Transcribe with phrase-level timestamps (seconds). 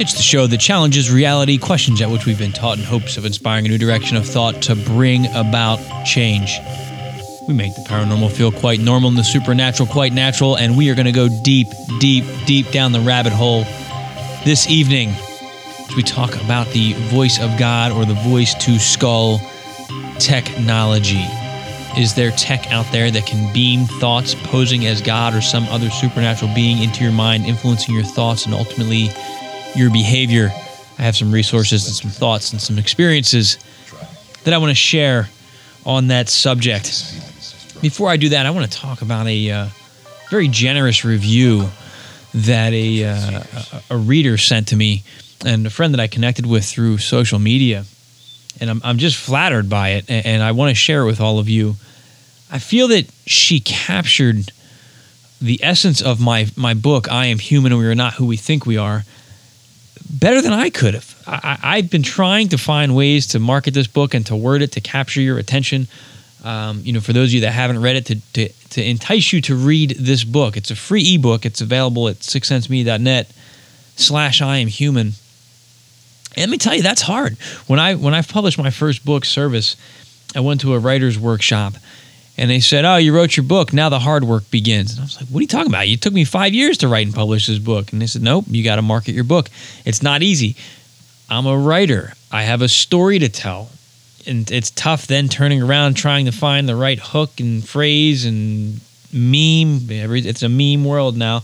[0.00, 3.26] It's the show that challenges reality, questions at which we've been taught in hopes of
[3.26, 6.58] inspiring a new direction of thought to bring about change.
[7.46, 10.94] We make the paranormal feel quite normal and the supernatural quite natural, and we are
[10.94, 11.66] going to go deep,
[11.98, 13.64] deep, deep down the rabbit hole
[14.46, 19.38] this evening as we talk about the voice of God or the voice to skull
[20.18, 21.26] technology.
[21.98, 25.90] Is there tech out there that can beam thoughts posing as God or some other
[25.90, 29.10] supernatural being into your mind, influencing your thoughts and ultimately
[29.74, 30.50] your behavior.
[30.98, 33.58] I have some resources and some thoughts and some experiences
[34.44, 35.28] that I want to share
[35.86, 36.86] on that subject.
[37.80, 39.68] Before I do that, I want to talk about a uh,
[40.30, 41.68] very generous review
[42.34, 43.42] that a, uh,
[43.90, 45.02] a reader sent to me
[45.44, 47.84] and a friend that I connected with through social media.
[48.60, 51.38] And I'm, I'm just flattered by it, and I want to share it with all
[51.38, 51.76] of you.
[52.52, 54.52] I feel that she captured
[55.40, 58.36] the essence of my, my book, I Am Human and We Are Not Who We
[58.36, 59.04] Think We Are,
[60.10, 61.22] better than I could have.
[61.26, 64.72] I, have been trying to find ways to market this book and to word it
[64.72, 65.86] to capture your attention.
[66.42, 69.32] Um, you know, for those of you that haven't read it, to, to, to entice
[69.32, 70.56] you to read this book.
[70.56, 71.46] It's a free ebook.
[71.46, 73.30] It's available at sixsensemedia.net
[73.96, 75.12] slash I am human.
[76.36, 77.36] And let me tell you, that's hard.
[77.66, 79.76] When I when I published my first book, Service,
[80.34, 81.74] I went to a writer's workshop
[82.40, 83.74] and they said, "Oh, you wrote your book.
[83.74, 85.88] Now the hard work begins." And I was like, "What are you talking about?
[85.88, 88.46] You took me five years to write and publish this book." And they said, "Nope,
[88.48, 89.50] you got to market your book.
[89.84, 90.56] It's not easy.
[91.28, 92.14] I'm a writer.
[92.32, 93.68] I have a story to tell,
[94.26, 98.80] and it's tough then turning around trying to find the right hook and phrase and
[99.12, 99.90] meme.
[99.90, 101.42] It's a meme world now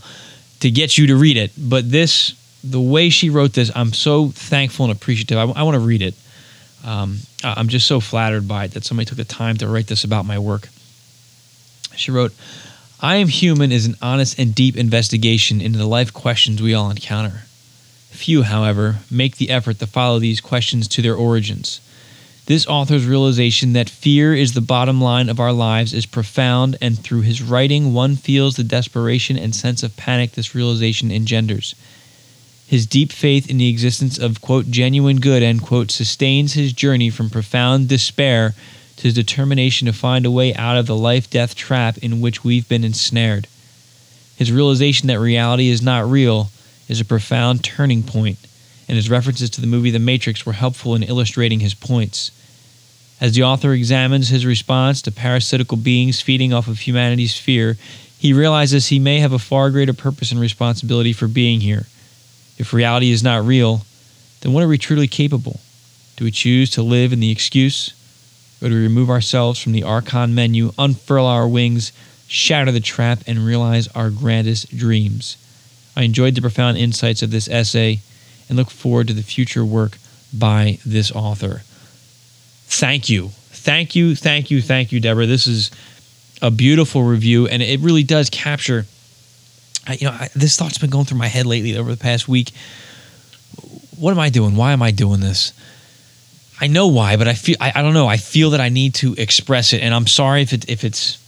[0.61, 1.51] to get you to read it.
[1.55, 2.33] But this,
[2.63, 5.37] the way she wrote this, I'm so thankful and appreciative.
[5.37, 6.15] I, I want to read it."
[6.83, 10.03] Um, I'm just so flattered by it that somebody took the time to write this
[10.03, 10.69] about my work.
[11.97, 12.33] She wrote,
[12.99, 16.89] I Am Human is an honest and deep investigation into the life questions we all
[16.89, 17.43] encounter.
[18.09, 21.81] Few, however, make the effort to follow these questions to their origins.
[22.47, 26.97] This author's realization that fear is the bottom line of our lives is profound, and
[26.97, 31.75] through his writing, one feels the desperation and sense of panic this realization engenders.
[32.65, 37.09] His deep faith in the existence of, quote, genuine good, end quote, sustains his journey
[37.09, 38.55] from profound despair
[38.97, 42.43] to his determination to find a way out of the life death trap in which
[42.43, 43.47] we've been ensnared.
[44.35, 46.49] His realization that reality is not real
[46.87, 48.39] is a profound turning point,
[48.87, 52.31] and his references to the movie The Matrix were helpful in illustrating his points.
[53.19, 57.77] As the author examines his response to parasitical beings feeding off of humanity's fear,
[58.19, 61.87] he realizes he may have a far greater purpose and responsibility for being here.
[62.57, 63.85] If reality is not real,
[64.41, 65.59] then what are we truly capable?
[66.15, 67.93] Do we choose to live in the excuse
[68.61, 71.91] or to remove ourselves from the Archon menu, unfurl our wings,
[72.27, 75.37] shatter the trap, and realize our grandest dreams.
[75.95, 77.99] I enjoyed the profound insights of this essay
[78.49, 79.97] and look forward to the future work
[80.33, 81.61] by this author.
[82.67, 83.29] Thank you.
[83.49, 85.25] Thank you, thank you, thank you, Deborah.
[85.25, 85.71] This is
[86.41, 88.85] a beautiful review, and it really does capture.
[89.89, 92.51] You know, I, this thought's been going through my head lately over the past week.
[93.97, 94.55] What am I doing?
[94.55, 95.53] Why am I doing this?
[96.59, 98.07] I know why, but I feel I, I don't know.
[98.07, 101.23] I feel that I need to express it, and I'm sorry if it if it's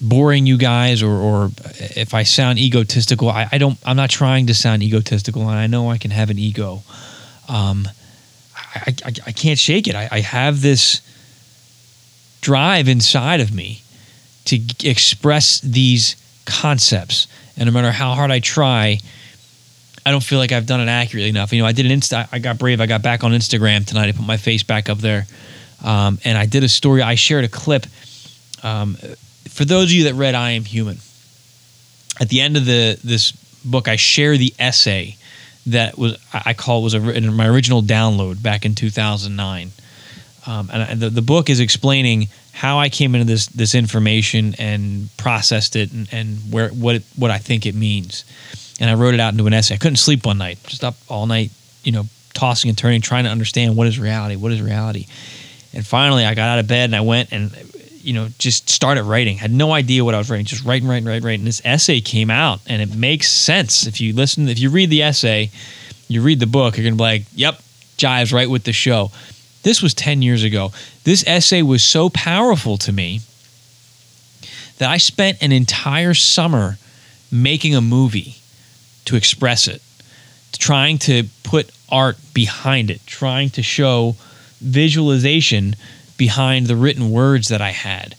[0.00, 3.30] boring you guys or, or if I sound egotistical.
[3.30, 3.78] I, I don't.
[3.86, 6.82] I'm not trying to sound egotistical, and I know I can have an ego.
[7.48, 7.88] Um,
[8.56, 9.94] I, I, I can't shake it.
[9.94, 11.00] I, I have this
[12.40, 13.82] drive inside of me
[14.46, 18.98] to express these concepts, and no matter how hard I try
[20.04, 21.52] I don't feel like I've done it accurately enough.
[21.52, 22.28] You know, I did an Insta.
[22.32, 22.80] I got brave.
[22.80, 24.08] I got back on Instagram tonight.
[24.08, 25.26] I put my face back up there,
[25.84, 27.02] um, and I did a story.
[27.02, 27.86] I shared a clip.
[28.62, 28.96] Um,
[29.48, 30.98] for those of you that read "I Am Human,"
[32.20, 33.32] at the end of the this
[33.64, 35.16] book, I share the essay
[35.66, 39.70] that was I call was a, my original download back in 2009.
[40.44, 45.08] Um, and the, the book is explaining how I came into this this information and
[45.16, 48.24] processed it and, and where what it, what I think it means
[48.82, 49.76] and I wrote it out into an essay.
[49.76, 51.52] I couldn't sleep one night, just up all night,
[51.84, 55.06] you know, tossing and turning, trying to understand what is reality, what is reality.
[55.72, 57.52] And finally, I got out of bed and I went and,
[58.02, 59.36] you know, just started writing.
[59.36, 61.40] Had no idea what I was writing, just writing, writing, writing, writing.
[61.42, 64.90] And this essay came out, and it makes sense if you listen, if you read
[64.90, 65.52] the essay.
[66.08, 67.60] you read the book, you're to be like, yep,
[67.96, 69.10] jives right with the show.
[69.62, 70.72] This was 10 years ago.
[71.04, 73.20] This essay was so powerful to me
[74.78, 76.78] that I spent an entire summer
[77.30, 78.41] making a movie
[79.06, 79.82] to express it,
[80.58, 84.16] trying to put art behind it, trying to show
[84.60, 85.76] visualization
[86.16, 88.14] behind the written words that I had.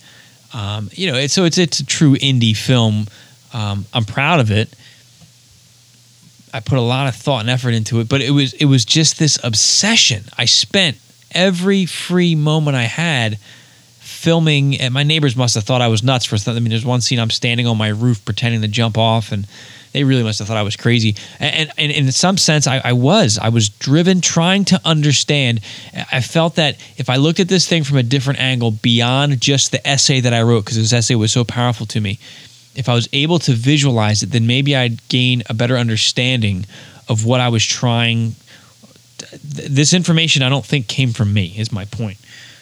[0.53, 3.07] Um, you know, it's, so it's it's a true indie film.
[3.53, 4.69] Um, I'm proud of it.
[6.53, 8.85] I put a lot of thought and effort into it, but it was it was
[8.85, 10.25] just this obsession.
[10.38, 10.97] I spent
[11.31, 13.39] every free moment I had
[14.00, 16.62] filming, and my neighbors must have thought I was nuts for something.
[16.62, 19.47] I mean, there's one scene I'm standing on my roof pretending to jump off, and
[19.94, 21.16] they really must have thought I was crazy.
[21.40, 23.38] And, and, and in some sense, I, I, was.
[23.38, 25.62] I was driven trying to understand.
[26.12, 29.72] I felt that if I looked at this thing from a different angle beyond just
[29.72, 32.19] the essay that I wrote, because this essay was so powerful to me,
[32.75, 36.66] if I was able to visualize it, then maybe I'd gain a better understanding
[37.07, 38.36] of what I was trying.
[39.44, 42.18] This information I don't think came from me, is my point.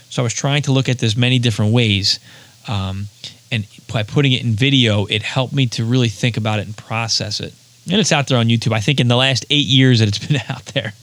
[0.10, 2.20] So I was trying to look at this many different ways.
[2.68, 3.08] Um,
[3.52, 6.76] and by putting it in video, it helped me to really think about it and
[6.76, 7.54] process it.
[7.90, 8.74] And it's out there on YouTube.
[8.74, 10.94] I think in the last eight years that it's been out there,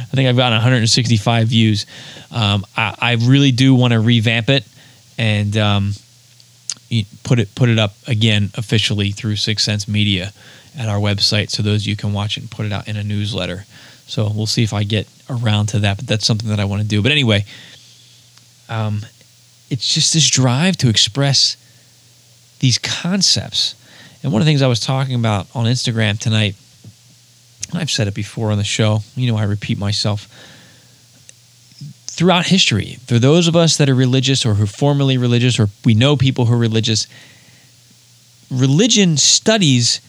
[0.00, 1.86] I think I've gotten 165 views.
[2.30, 4.64] Um, I, I, really do want to revamp it
[5.18, 5.92] and um,
[7.24, 10.32] put it put it up again officially through Six Sense Media
[10.76, 13.04] at our website, so those you can watch it and put it out in a
[13.04, 13.64] newsletter.
[14.06, 16.82] So we'll see if I get around to that, but that's something that I want
[16.82, 17.02] to do.
[17.02, 17.44] But anyway,
[18.68, 19.00] um,
[19.70, 21.56] it's just this drive to express
[22.64, 23.74] these concepts.
[24.22, 26.54] And one of the things I was talking about on Instagram tonight,
[27.74, 30.26] I've said it before on the show, you know, I repeat myself.
[32.06, 35.68] Throughout history, for those of us that are religious or who are formerly religious, or
[35.84, 37.06] we know people who are religious,
[38.50, 40.00] religion studies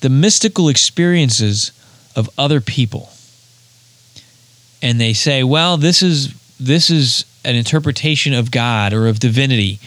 [0.00, 1.72] the mystical experiences
[2.14, 3.08] of other people.
[4.82, 9.78] And they say, well, this is this is an interpretation of God or of divinity.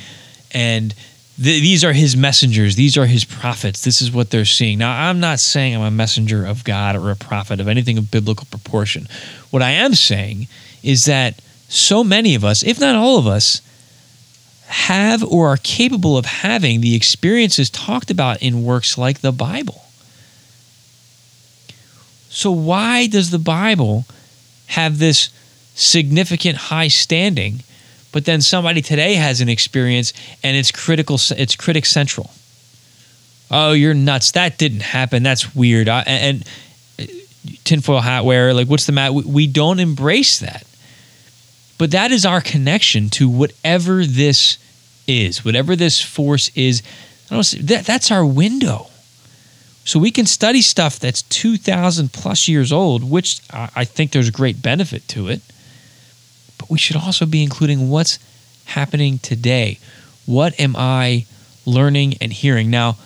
[0.52, 0.96] And
[1.42, 3.84] th- these are his messengers, these are his prophets.
[3.84, 4.78] This is what they're seeing.
[4.78, 8.12] Now, I'm not saying I'm a messenger of God or a prophet of anything of
[8.12, 9.08] biblical proportion.
[9.50, 10.48] What I am saying
[10.84, 13.62] is that so many of us, if not all of us,
[14.68, 19.86] have or are capable of having the experiences talked about in works like the Bible.
[22.30, 24.06] So, why does the Bible
[24.68, 25.30] have this
[25.76, 27.64] significant high standing
[28.12, 30.14] but then somebody today has an experience
[30.44, 32.32] and it's critical it's critic central.
[33.50, 34.32] Oh you're nuts.
[34.32, 35.24] That didn't happen.
[35.24, 35.90] That's weird.
[35.90, 36.44] I, and,
[37.00, 37.06] uh,
[37.64, 39.14] tinfoil hat wear like what's the matter?
[39.14, 40.66] We don't embrace that.
[41.78, 44.58] But that is our connection to whatever this
[45.08, 46.84] is whatever this force is.
[47.30, 48.88] I don't that, that's our window.
[49.84, 54.32] So we can study stuff that's 2000 plus years old which i think there's a
[54.32, 55.42] great benefit to it
[56.62, 58.20] but we should also be including what's
[58.66, 59.80] happening today.
[60.28, 61.26] What am I
[61.66, 62.70] learning and hearing?
[62.70, 62.98] Now,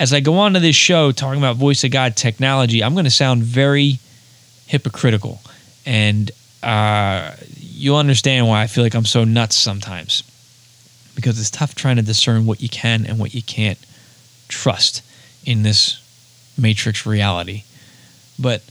[0.00, 3.04] as I go on to this show talking about voice of God technology, I'm going
[3.04, 4.00] to sound very
[4.66, 5.40] hypocritical.
[5.86, 6.32] And
[6.62, 10.24] uh, you'll understand why I feel like I'm so nuts sometimes.
[11.14, 13.78] Because it's tough trying to discern what you can and what you can't
[14.48, 15.02] trust
[15.44, 16.02] in this
[16.58, 17.62] matrix reality.
[18.38, 18.62] But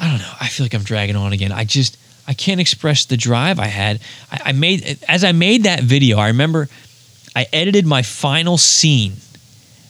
[0.00, 0.32] I don't know.
[0.40, 1.52] I feel like I'm dragging on again.
[1.52, 4.00] I just, I can't express the drive I had.
[4.30, 6.18] I, I made as I made that video.
[6.18, 6.68] I remember
[7.34, 9.14] I edited my final scene.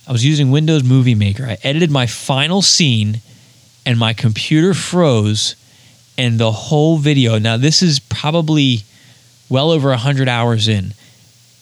[0.07, 1.45] I was using Windows Movie Maker.
[1.45, 3.21] I edited my final scene,
[3.87, 5.57] and my computer froze,
[6.19, 7.39] and the whole video.
[7.39, 8.83] Now this is probably
[9.49, 10.95] well over hundred hours in.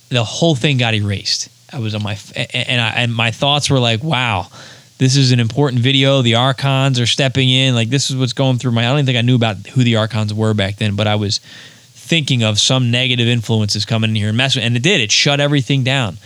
[0.09, 1.49] The whole thing got erased.
[1.73, 2.19] I was on my
[2.53, 4.49] and I, and my thoughts were like, "Wow,
[5.01, 6.21] this is an important video.
[6.21, 7.75] The archons are stepping in.
[7.75, 8.83] Like this is what's going through my.
[8.83, 11.15] I don't even think I knew about who the archons were back then, but I
[11.15, 14.63] was thinking of some negative influences coming in here and messing.
[14.63, 15.01] And it did.
[15.01, 16.19] It shut everything down.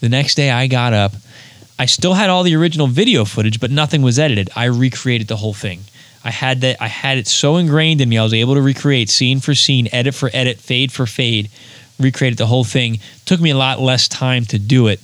[0.00, 1.12] The next day, I got up.
[1.78, 4.50] I still had all the original video footage, but nothing was edited.
[4.54, 5.80] I recreated the whole thing.
[6.22, 6.82] I had that.
[6.82, 8.18] I had it so ingrained in me.
[8.18, 11.48] I was able to recreate scene for scene, edit for edit, fade for fade,
[11.98, 12.98] recreated the whole thing.
[13.24, 15.00] Took me a lot less time to do it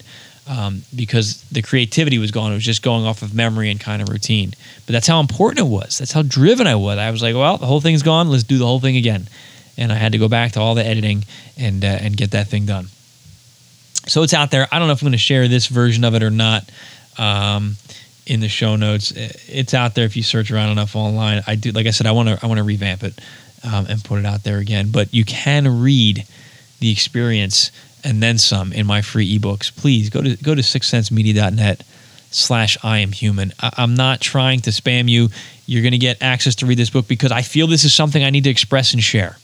[0.49, 2.52] um, because the creativity was gone.
[2.52, 4.52] It was just going off of memory and kind of routine.
[4.87, 5.99] But that's how important it was.
[5.99, 6.99] That's how driven I was.
[6.99, 8.30] I was like, well, the whole thing's gone.
[8.30, 9.28] Let's do the whole thing again.
[9.76, 11.25] And I had to go back to all the editing
[11.56, 12.87] and uh, and get that thing done.
[14.06, 14.66] So it's out there.
[14.73, 16.68] I don't know if I'm going to share this version of it or not.
[17.18, 17.76] Um,
[18.26, 21.42] in the show notes, it's out there if you search around enough online.
[21.47, 23.18] I do, like I said, I want to I want to revamp it
[23.64, 24.90] um, and put it out there again.
[24.92, 26.25] But you can read
[26.78, 27.70] the experience
[28.04, 31.83] and then some in my free ebooks, please go to go to sixthsensemedia.net
[32.30, 33.52] slash I am human.
[33.61, 35.28] I, am not trying to spam you.
[35.66, 38.23] you're going to get access to read this book because I feel this is something
[38.23, 39.37] I need to express and share.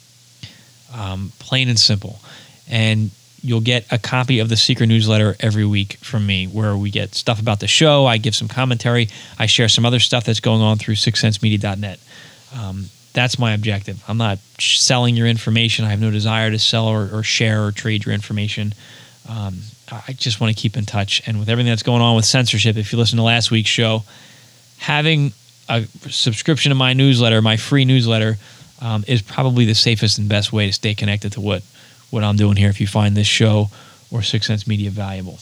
[0.95, 2.21] Um, plain and simple.
[2.69, 3.11] And
[3.43, 7.15] you'll get a copy of the secret newsletter every week from me where we get
[7.15, 8.07] stuff about the show.
[8.07, 9.09] I give some commentary.
[9.39, 12.01] I share some other stuff that's going on through sixsensemedia.net.
[12.57, 14.05] Um, that's my objective.
[14.07, 15.87] I'm not selling your information.
[15.87, 18.75] I have no desire to sell or, or share or trade your information.
[19.27, 21.23] Um, I just want to keep in touch.
[21.27, 24.03] And with everything that's going on with censorship, if you listen to last week's show,
[24.77, 25.33] having
[25.67, 28.37] a subscription to my newsletter, my free newsletter,
[28.83, 31.63] um, is probably the safest and best way to stay connected to what
[32.11, 32.69] what I'm doing here.
[32.69, 33.71] If you find this show
[34.13, 35.39] or Six Sense Media valuable,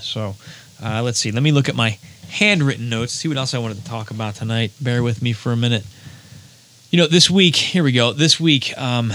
[0.00, 0.34] so
[0.82, 1.30] uh, let's see.
[1.30, 1.98] Let me look at my
[2.30, 3.12] handwritten notes.
[3.12, 4.72] See what else I wanted to talk about tonight.
[4.80, 5.84] Bear with me for a minute.
[6.90, 7.54] You know, this week.
[7.54, 8.14] Here we go.
[8.14, 9.10] This week, um,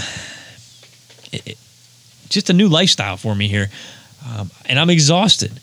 [1.32, 1.58] it, it,
[2.28, 3.68] just a new lifestyle for me here,
[4.28, 5.58] um, and I'm exhausted.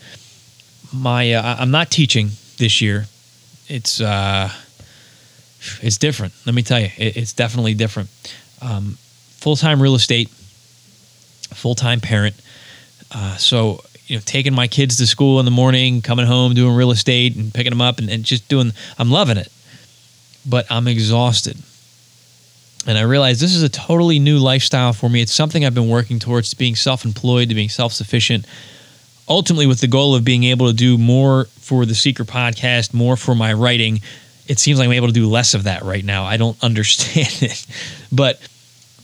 [0.92, 3.06] My uh, I'm not teaching this year.
[3.70, 4.52] It's uh,
[5.82, 6.34] it's different.
[6.46, 8.10] Let me tell you, it, it's definitely different.
[8.62, 8.98] Um,
[9.38, 12.36] Full time real estate, full time parent.
[13.10, 16.76] Uh, so you know, taking my kids to school in the morning, coming home, doing
[16.76, 18.74] real estate, and picking them up, and, and just doing.
[19.00, 19.50] I'm loving it,
[20.46, 21.58] but I'm exhausted.
[22.88, 25.22] And I realized this is a totally new lifestyle for me.
[25.22, 28.46] It's something I've been working towards to being self employed, to being self sufficient,
[29.30, 33.16] ultimately with the goal of being able to do more for the Secret podcast, more
[33.16, 34.02] for my writing.
[34.48, 36.26] It seems like I'm able to do less of that right now.
[36.26, 37.66] I don't understand it.
[38.12, 38.42] But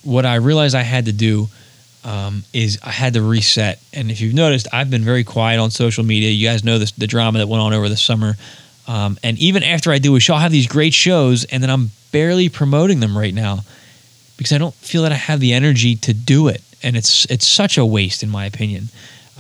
[0.03, 1.48] what I realized I had to do
[2.03, 3.79] um, is I had to reset.
[3.93, 6.31] And if you've noticed, I've been very quiet on social media.
[6.31, 8.36] You guys know this, the drama that went on over the summer.
[8.88, 11.70] Um, and even after I do a show, I'll have these great shows, and then
[11.70, 13.60] I'm barely promoting them right now
[14.38, 16.62] because I don't feel that I have the energy to do it.
[16.84, 18.89] And it's it's such a waste, in my opinion.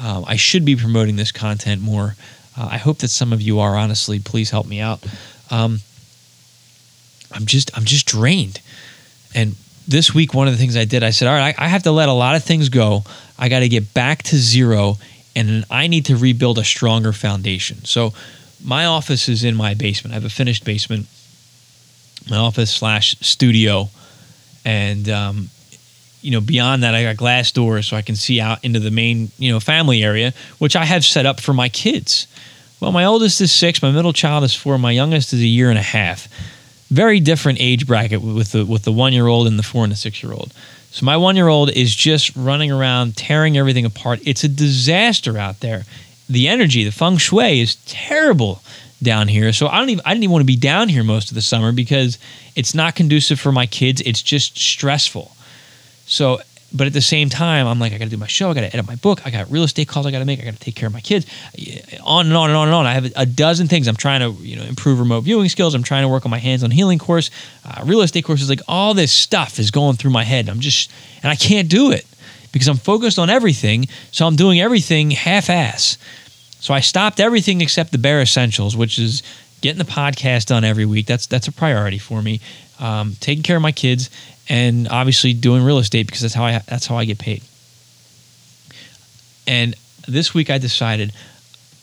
[0.03, 2.15] Um, I should be promoting this content more.
[2.57, 3.75] Uh, I hope that some of you are.
[3.75, 5.05] Honestly, please help me out.
[5.49, 5.79] Um,
[7.31, 8.59] I'm just I'm just drained,
[9.33, 9.55] and
[9.87, 11.83] this week one of the things I did I said, all right, I, I have
[11.83, 13.03] to let a lot of things go.
[13.39, 14.95] I got to get back to zero,
[15.35, 17.85] and I need to rebuild a stronger foundation.
[17.85, 18.13] So
[18.63, 20.13] my office is in my basement.
[20.13, 21.07] I have a finished basement,
[22.29, 23.89] my office slash studio,
[24.65, 25.49] and um,
[26.21, 28.91] you know beyond that, I got glass doors so I can see out into the
[28.91, 32.27] main you know family area, which I have set up for my kids.
[32.79, 35.69] Well, my oldest is six, my middle child is four, my youngest is a year
[35.69, 36.27] and a half.
[36.89, 39.91] Very different age bracket with the with the one year old and the four and
[39.91, 40.53] the six year old.
[40.91, 44.19] So my one year old is just running around tearing everything apart.
[44.25, 45.83] It's a disaster out there.
[46.29, 48.61] The energy, the feng shui is terrible
[49.01, 49.53] down here.
[49.53, 51.41] So I don't even I didn't even want to be down here most of the
[51.41, 52.17] summer because
[52.55, 54.01] it's not conducive for my kids.
[54.01, 55.31] It's just stressful.
[56.05, 56.39] So
[56.73, 58.49] but at the same time, I'm like, I got to do my show.
[58.51, 59.25] I got to edit my book.
[59.25, 60.41] I got real estate calls I got to make.
[60.41, 61.25] I got to take care of my kids.
[62.03, 62.85] On and on and on and on.
[62.85, 63.87] I have a dozen things.
[63.87, 65.73] I'm trying to, you know, improve remote viewing skills.
[65.73, 67.31] I'm trying to work on my hands-on healing course,
[67.63, 68.49] uh, real estate courses.
[68.49, 70.49] Like all this stuff is going through my head.
[70.49, 70.91] I'm just,
[71.23, 72.05] and I can't do it
[72.51, 73.87] because I'm focused on everything.
[74.11, 75.97] So I'm doing everything half-ass.
[76.59, 79.23] So I stopped everything except the bare essentials, which is
[79.61, 81.05] getting the podcast done every week.
[81.05, 82.41] That's that's a priority for me.
[82.79, 84.09] Um, taking care of my kids
[84.49, 87.43] and obviously doing real estate because that's how I that's how I get paid.
[89.47, 89.75] And
[90.07, 91.13] this week I decided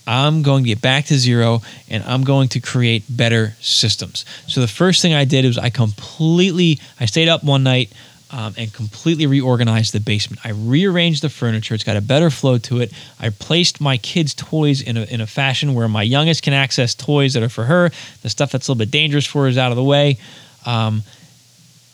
[0.07, 4.25] I'm going to get back to zero and I'm going to create better systems.
[4.47, 7.91] So the first thing I did was I completely I stayed up one night
[8.35, 10.45] um, and completely reorganized the basement.
[10.45, 11.73] I rearranged the furniture.
[11.73, 12.93] It's got a better flow to it.
[13.21, 16.97] I placed my kids' toys in a, in a fashion where my youngest can access
[16.97, 17.93] toys that are for her.
[18.23, 20.19] The stuff that's a little bit dangerous for her is out of the way.
[20.67, 21.05] Um,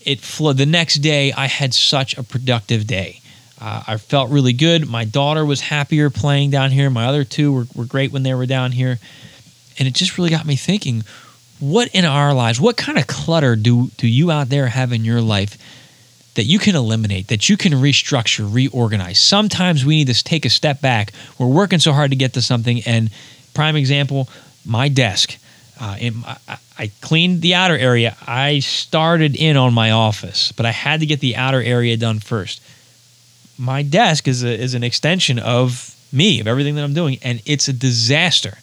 [0.01, 0.57] it flowed.
[0.57, 3.21] The next day, I had such a productive day.
[3.61, 4.89] Uh, I felt really good.
[4.89, 6.89] My daughter was happier playing down here.
[6.89, 8.99] My other two were, were great when they were down here.
[9.79, 11.05] And it just really got me thinking
[11.59, 15.05] what in our lives, what kind of clutter do, do you out there have in
[15.05, 15.59] your life
[16.35, 19.21] that you can eliminate, that you can restructure, reorganize?
[19.21, 21.13] Sometimes we need to take a step back.
[21.39, 22.83] We're working so hard to get to something.
[22.87, 23.11] And
[23.55, 24.29] prime example,
[24.65, 25.37] my desk.
[25.81, 25.97] Uh,
[26.49, 28.17] I, I cleaned the outer area.
[28.27, 32.21] I started in on my office, but I had to get the outer area done
[32.21, 32.63] first.
[33.59, 37.41] My desk is, a, is an extension of me, of everything that I'm doing, and
[37.47, 38.59] it's a disaster.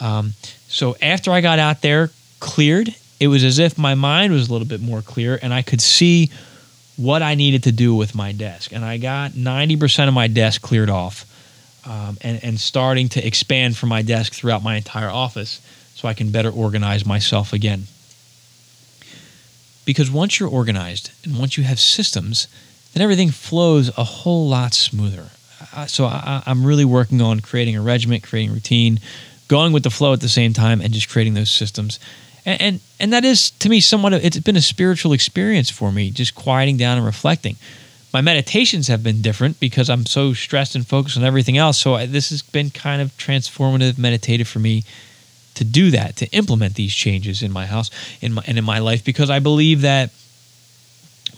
[0.00, 0.32] Um,
[0.68, 4.52] so after I got out there, cleared, it was as if my mind was a
[4.52, 6.30] little bit more clear and I could see
[6.96, 8.72] what I needed to do with my desk.
[8.72, 11.26] And I got 90% of my desk cleared off
[11.86, 15.60] um, and, and starting to expand from my desk throughout my entire office
[15.94, 17.84] so I can better organize myself again.
[19.84, 22.46] Because once you're organized and once you have systems,
[22.92, 25.26] then everything flows a whole lot smoother.
[25.86, 29.00] So I, am really working on creating a regiment, creating routine,
[29.48, 31.98] going with the flow at the same time, and just creating those systems.
[32.44, 35.90] And, and and that is to me somewhat of, it's been a spiritual experience for
[35.90, 37.56] me, just quieting down and reflecting.
[38.12, 41.78] My meditations have been different because I'm so stressed and focused on everything else.
[41.78, 44.84] So I, this has been kind of transformative, meditative for me
[45.54, 48.78] to do that, to implement these changes in my house in my, and in my
[48.78, 50.10] life, because I believe that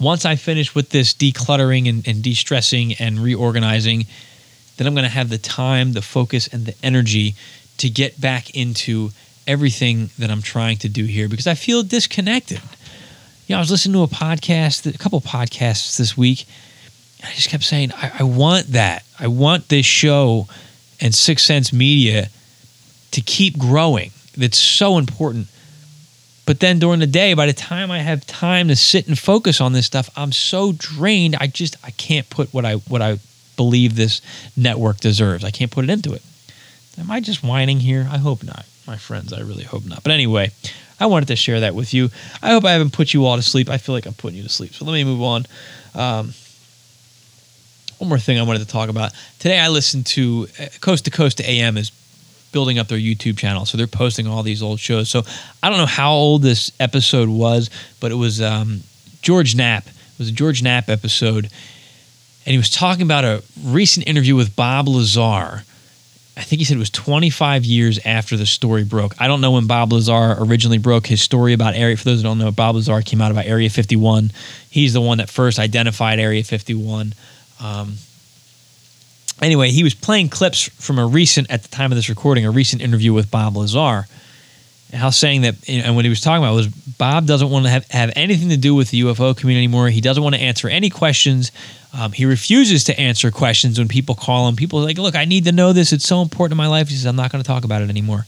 [0.01, 4.07] once I finish with this decluttering and, and de stressing and reorganizing,
[4.77, 7.35] then I'm going to have the time, the focus, and the energy
[7.79, 9.11] to get back into
[9.47, 12.61] everything that I'm trying to do here because I feel disconnected.
[13.47, 16.47] You know, I was listening to a podcast, a couple podcasts this week,
[17.25, 19.05] I just kept saying, I, I want that.
[19.19, 20.47] I want this show
[21.01, 22.29] and Six Sense Media
[23.13, 24.11] to keep growing.
[24.37, 25.49] That's so important.
[26.47, 29.61] But then during the day, by the time I have time to sit and focus
[29.61, 31.37] on this stuff, I'm so drained.
[31.37, 33.19] I just I can't put what I what I
[33.57, 34.21] believe this
[34.57, 35.45] network deserves.
[35.45, 36.23] I can't put it into it.
[36.99, 38.07] Am I just whining here?
[38.11, 39.33] I hope not, my friends.
[39.33, 40.03] I really hope not.
[40.03, 40.51] But anyway,
[41.01, 42.11] I wanted to share that with you.
[42.43, 43.69] I hope I haven't put you all to sleep.
[43.69, 44.75] I feel like I'm putting you to sleep.
[44.75, 45.47] So let me move on.
[45.95, 46.35] Um,
[47.99, 49.13] one more thing I wanted to talk about.
[49.39, 51.91] Today I listened to uh, Coast to Coast to AM is
[52.53, 53.67] building up their YouTube channel.
[53.67, 55.11] So they're posting all these old shows.
[55.11, 55.23] So
[55.63, 58.83] I don't know how old this episode was, but it was um,
[59.23, 59.87] George Knapp.
[59.87, 61.45] It was a George Knapp episode.
[62.47, 65.65] And he was talking about a recent interview with Bob Lazar.
[66.37, 69.15] I think he said it was 25 years after the story broke.
[69.21, 71.97] I don't know when Bob Lazar originally broke his story about Area.
[71.97, 74.33] For those who don't know, Bob Lazar came out about Area 51.
[74.69, 77.15] He's the one that first identified Area 51.
[77.63, 77.95] Um,
[79.41, 82.51] anyway, he was playing clips from a recent, at the time of this recording, a
[82.51, 84.09] recent interview with Bob Lazar.
[84.95, 87.91] How saying that, and what he was talking about was Bob doesn't want to have,
[87.91, 89.89] have anything to do with the UFO community anymore.
[89.89, 91.51] He doesn't want to answer any questions.
[91.93, 94.57] Um, he refuses to answer questions when people call him.
[94.57, 95.93] People are like, look, I need to know this.
[95.93, 96.89] It's so important in my life.
[96.89, 98.27] He says, I'm not going to talk about it anymore.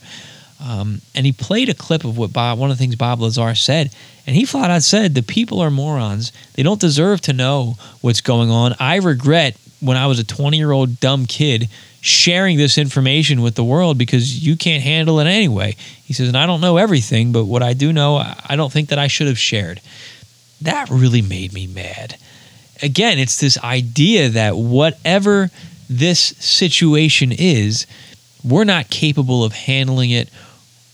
[0.61, 3.55] Um, and he played a clip of what Bob, one of the things Bob Lazar
[3.55, 3.95] said,
[4.27, 6.33] and he flat out said, "The people are morons.
[6.55, 8.75] They don't deserve to know what's going on.
[8.81, 11.69] I regret when I was a 20 year old dumb kid
[12.07, 16.37] sharing this information with the world because you can't handle it anyway." He says, "And
[16.37, 19.27] I don't know everything, but what I do know, I don't think that I should
[19.27, 19.81] have shared."
[20.61, 22.17] That really made me mad.
[22.83, 25.51] Again, it's this idea that whatever
[25.89, 27.87] this situation is,
[28.45, 30.29] we're not capable of handling it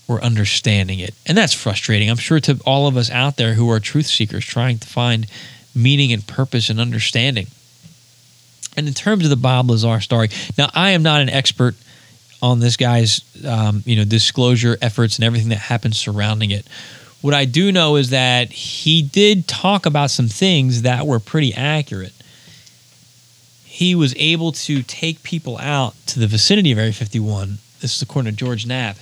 [0.07, 1.13] or understanding it.
[1.25, 2.09] And that's frustrating.
[2.09, 5.27] I'm sure to all of us out there who are truth seekers trying to find
[5.75, 7.47] meaning and purpose and understanding.
[8.75, 11.75] And in terms of the Bob Lazar story, now I am not an expert
[12.41, 16.67] on this guy's um, you know disclosure efforts and everything that happened surrounding it.
[17.21, 21.53] What I do know is that he did talk about some things that were pretty
[21.53, 22.11] accurate.
[23.63, 27.59] He was able to take people out to the vicinity of Area 51.
[27.79, 28.97] This is according to George Knapp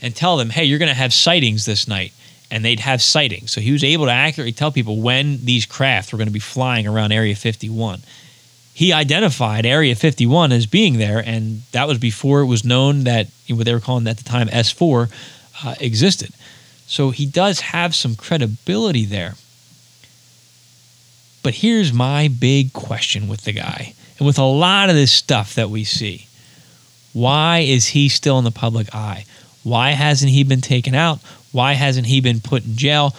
[0.00, 2.12] and tell them, hey, you're going to have sightings this night.
[2.50, 3.50] And they'd have sightings.
[3.50, 6.38] So he was able to accurately tell people when these craft were going to be
[6.38, 8.02] flying around Area 51.
[8.74, 13.28] He identified Area 51 as being there, and that was before it was known that
[13.48, 15.10] what they were calling at the time S4
[15.64, 16.32] uh, existed.
[16.86, 19.34] So he does have some credibility there.
[21.44, 25.54] But here's my big question with the guy, and with a lot of this stuff
[25.54, 26.26] that we see
[27.12, 29.24] why is he still in the public eye?
[29.62, 31.20] Why hasn't he been taken out?
[31.52, 33.14] Why hasn't he been put in jail?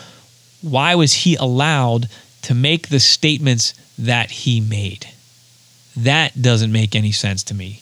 [0.62, 2.10] Why was he allowed
[2.41, 5.08] to make the statements that he made?
[5.97, 7.81] That doesn't make any sense to me.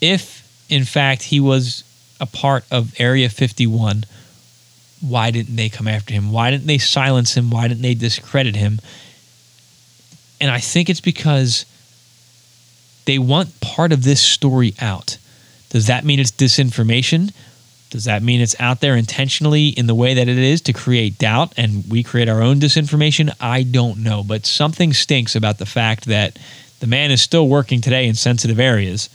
[0.00, 1.84] If, in fact, he was
[2.20, 4.04] a part of Area 51,
[5.00, 6.30] why didn't they come after him?
[6.30, 7.50] Why didn't they silence him?
[7.50, 8.80] Why didn't they discredit him?
[10.40, 11.66] And I think it's because
[13.06, 15.18] they want part of this story out.
[15.70, 17.32] Does that mean it's disinformation?
[17.90, 21.18] Does that mean it's out there intentionally in the way that it is to create
[21.18, 23.32] doubt and we create our own disinformation?
[23.40, 24.24] I don't know.
[24.24, 26.38] But something stinks about the fact that
[26.80, 29.08] the man is still working today in sensitive areas.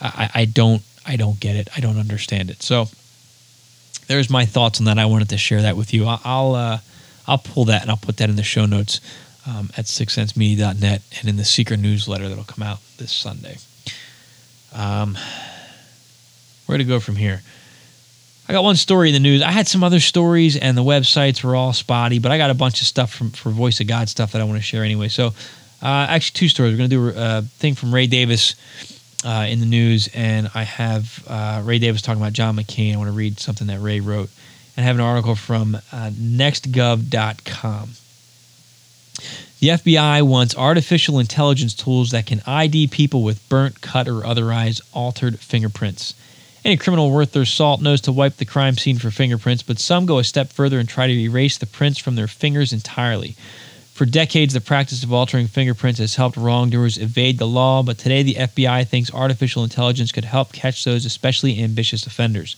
[0.00, 1.68] I, I don't I don't get it.
[1.76, 2.62] I don't understand it.
[2.62, 2.88] So
[4.08, 4.98] there's my thoughts on that.
[4.98, 6.06] I wanted to share that with you.
[6.06, 6.78] I'll I'll, uh,
[7.26, 9.00] I'll pull that and I'll put that in the show notes
[9.46, 13.58] um, at sixsensemedia.net and in the secret newsletter that'll come out this Sunday.
[14.74, 15.16] Um,
[16.66, 17.42] where to go from here?
[18.48, 19.42] I got one story in the news.
[19.42, 22.54] I had some other stories, and the websites were all spotty, but I got a
[22.54, 25.08] bunch of stuff from for Voice of God stuff that I want to share anyway.
[25.08, 25.32] So,
[25.86, 26.72] uh, actually, two stories.
[26.72, 28.56] We're going to do a thing from Ray Davis
[29.24, 32.92] uh, in the news, and I have uh, Ray Davis talking about John McCain.
[32.92, 34.28] I want to read something that Ray wrote,
[34.76, 37.90] and have an article from uh, nextgov.com.
[39.60, 44.80] The FBI wants artificial intelligence tools that can ID people with burnt, cut, or otherwise
[44.92, 46.14] altered fingerprints.
[46.64, 50.04] Any criminal worth their salt knows to wipe the crime scene for fingerprints, but some
[50.04, 53.36] go a step further and try to erase the prints from their fingers entirely.
[53.96, 58.22] For decades, the practice of altering fingerprints has helped wrongdoers evade the law, but today
[58.22, 62.56] the FBI thinks artificial intelligence could help catch those especially ambitious offenders.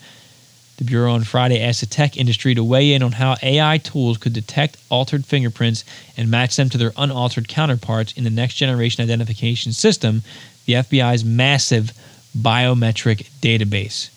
[0.79, 4.19] The Bureau on Friday asked the tech industry to weigh in on how AI tools
[4.19, 5.85] could detect altered fingerprints
[6.17, 10.25] and match them to their unaltered counterparts in the next generation identification system,
[10.67, 11.93] the FBI's massive
[12.37, 14.11] biometric database.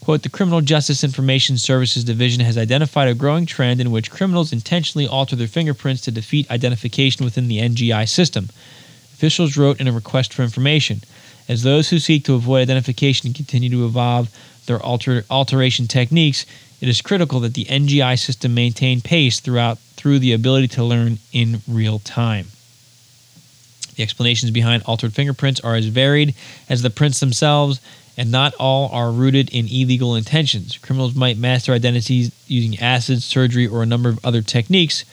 [0.00, 4.52] Quote, the Criminal Justice Information Services Division has identified a growing trend in which criminals
[4.52, 8.48] intentionally alter their fingerprints to defeat identification within the NGI system.
[9.12, 11.02] Officials wrote in a request for information.
[11.48, 14.30] As those who seek to avoid identification continue to evolve
[14.64, 16.46] their alter, alteration techniques,
[16.80, 21.18] it is critical that the NGI system maintain pace throughout through the ability to learn
[21.30, 22.46] in real time.
[23.96, 26.34] The explanations behind altered fingerprints are as varied
[26.70, 27.80] as the prints themselves,
[28.16, 30.76] and not all are rooted in illegal intentions.
[30.78, 35.04] Criminals might mask their identities using acid, surgery, or a number of other techniques,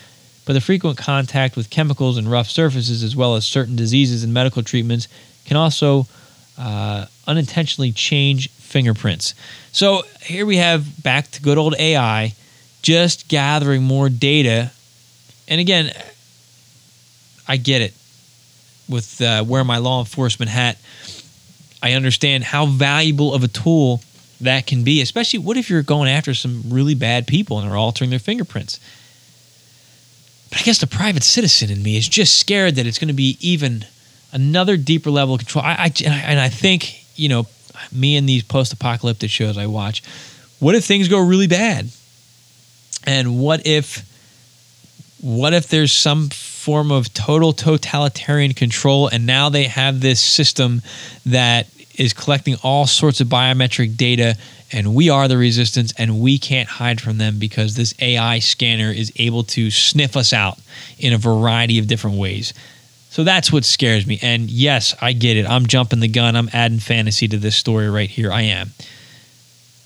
[0.46, 4.34] but the frequent contact with chemicals and rough surfaces, as well as certain diseases and
[4.34, 5.08] medical treatments,
[5.46, 6.08] can also
[6.58, 9.34] uh, unintentionally change fingerprints.
[9.72, 12.34] So here we have back to good old AI,
[12.82, 14.72] just gathering more data.
[15.48, 15.92] And again,
[17.48, 17.94] I get it
[18.90, 20.78] with uh, wear my law enforcement hat.
[21.82, 24.02] I understand how valuable of a tool
[24.42, 27.78] that can be, especially what if you're going after some really bad people and are
[27.78, 28.80] altering their fingerprints.
[30.50, 33.14] But I guess the private citizen in me is just scared that it's going to
[33.14, 33.86] be even
[34.32, 35.66] another deeper level of control.
[35.66, 37.48] I, I and I think you know
[37.92, 40.04] me and these post-apocalyptic shows I watch.
[40.60, 41.90] What if things go really bad?
[43.06, 44.06] And what if
[45.22, 46.30] what if there's some
[46.68, 50.82] form of total totalitarian control and now they have this system
[51.26, 54.36] that is collecting all sorts of biometric data
[54.74, 58.92] and we are the resistance and we can't hide from them because this AI scanner
[58.92, 60.60] is able to sniff us out
[61.00, 62.54] in a variety of different ways.
[63.12, 64.20] So that's what scares me.
[64.22, 65.50] And yes, I get it.
[65.50, 66.36] I'm jumping the gun.
[66.36, 68.30] I'm adding fantasy to this story right here.
[68.30, 68.72] I am.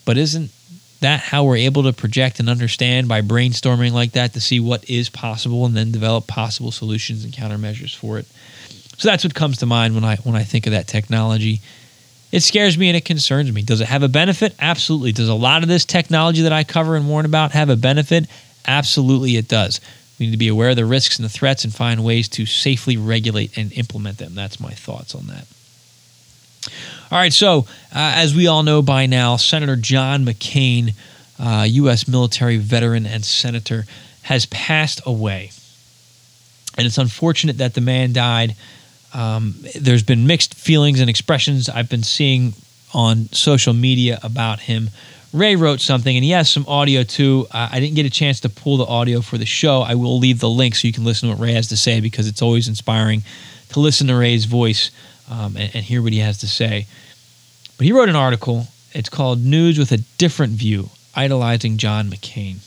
[0.04, 0.50] But isn't
[1.02, 4.90] that how we're able to project and understand by brainstorming like that to see what
[4.90, 8.26] is possible and then develop possible solutions and countermeasures for it?
[8.98, 11.60] So that's what comes to mind when I when I think of that technology.
[12.32, 13.62] It scares me and it concerns me.
[13.62, 14.56] Does it have a benefit?
[14.60, 15.12] Absolutely.
[15.12, 18.28] Does a lot of this technology that I cover and warn about have a benefit?
[18.66, 19.82] Absolutely, it does.
[20.18, 22.46] We need to be aware of the risks and the threats and find ways to
[22.46, 24.36] safely regulate and implement them.
[24.36, 25.48] That's my thoughts on that.
[27.12, 30.94] All right, so uh, as we all know by now, Senator John McCain,
[31.38, 32.08] uh, U.S.
[32.08, 33.86] military veteran and senator,
[34.24, 35.52] has passed away.
[36.78, 38.56] And it's unfortunate that the man died.
[39.14, 42.54] Um, there's been mixed feelings and expressions I've been seeing
[42.94, 44.90] on social media about him
[45.34, 47.48] Ray wrote something, and he has some audio too.
[47.52, 49.82] Uh, I didn't get a chance to pull the audio for the show.
[49.82, 52.02] I will leave the link so you can listen to what Ray has to say
[52.02, 53.24] because it's always inspiring
[53.70, 54.92] to listen to Ray's voice
[55.30, 56.88] um, and, and hear what he has to say.
[57.78, 58.68] But he wrote an article.
[58.94, 62.58] It's called News with a Different View Idolizing John McCain.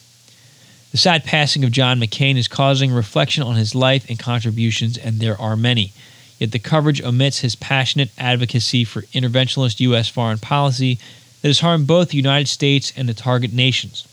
[0.90, 5.18] The sad passing of John McCain is causing reflection on his life and contributions, and
[5.18, 5.92] there are many.
[6.38, 10.08] Yet the coverage omits his passionate advocacy for interventionist U.S.
[10.08, 10.98] foreign policy
[11.42, 14.06] that has harmed both the United States and the target nations.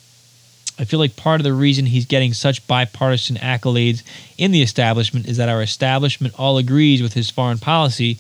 [0.80, 4.04] I feel like part of the reason he's getting such bipartisan accolades
[4.38, 8.18] in the establishment is that our establishment all agrees with his foreign policy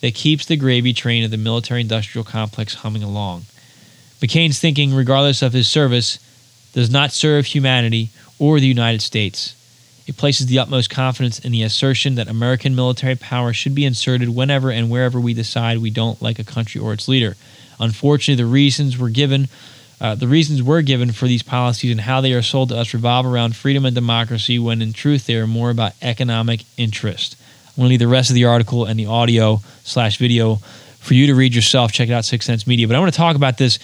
[0.00, 3.46] that keeps the gravy train of the military industrial complex humming along.
[4.20, 6.18] McCain's thinking, regardless of his service,
[6.72, 9.54] does not serve humanity or the United States.
[10.06, 14.28] It places the utmost confidence in the assertion that American military power should be inserted
[14.28, 17.36] whenever and wherever we decide we don't like a country or its leader.
[17.80, 19.48] Unfortunately, the reasons were given.
[20.04, 22.92] Uh, the reasons were given for these policies and how they are sold to us
[22.92, 27.36] revolve around freedom and democracy when in truth they are more about economic interest.
[27.68, 30.56] I'm going to leave the rest of the article and the audio slash video
[30.98, 31.90] for you to read yourself.
[31.90, 32.86] Check it out, Six Sense Media.
[32.86, 33.78] But I want to talk about this.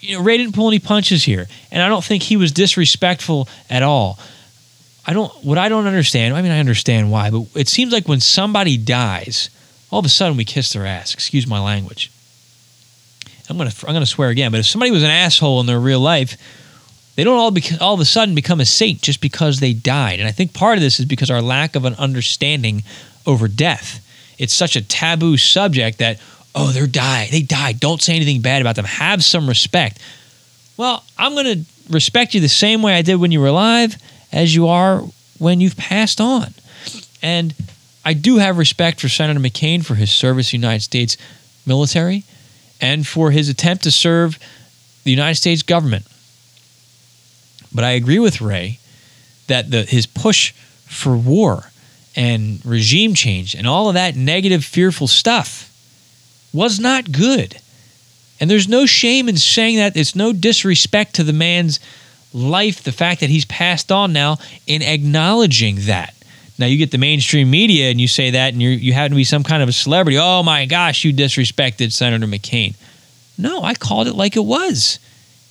[0.00, 3.46] You know, Ray didn't pull any punches here, and I don't think he was disrespectful
[3.68, 4.18] at all.
[5.06, 5.30] I don't.
[5.44, 6.34] What I don't understand.
[6.34, 9.50] I mean, I understand why, but it seems like when somebody dies,
[9.90, 11.12] all of a sudden we kiss their ass.
[11.12, 12.10] Excuse my language.
[13.48, 16.00] I'm gonna I'm gonna swear again, but if somebody was an asshole in their real
[16.00, 16.36] life,
[17.16, 20.18] they don't all be, all of a sudden become a saint just because they died.
[20.18, 22.82] And I think part of this is because our lack of an understanding
[23.26, 24.00] over death.
[24.38, 26.20] It's such a taboo subject that
[26.54, 27.80] oh they're died they died.
[27.80, 28.84] Don't say anything bad about them.
[28.86, 29.98] Have some respect.
[30.76, 33.96] Well, I'm gonna respect you the same way I did when you were alive
[34.32, 35.02] as you are
[35.38, 36.54] when you've passed on.
[37.22, 37.54] And
[38.04, 41.16] I do have respect for Senator McCain for his service United States
[41.66, 42.24] military
[42.84, 44.38] and for his attempt to serve
[45.04, 46.04] the United States government.
[47.74, 48.78] But I agree with Ray
[49.46, 50.52] that the, his push
[50.84, 51.70] for war
[52.14, 55.72] and regime change and all of that negative, fearful stuff
[56.52, 57.56] was not good.
[58.38, 59.96] And there's no shame in saying that.
[59.96, 61.80] It's no disrespect to the man's
[62.34, 66.13] life, the fact that he's passed on now, in acknowledging that.
[66.58, 69.16] Now you get the mainstream media and you say that, and you you happen to
[69.16, 70.18] be some kind of a celebrity.
[70.18, 72.74] Oh my gosh, you disrespected Senator McCain.
[73.36, 74.98] No, I called it like it was.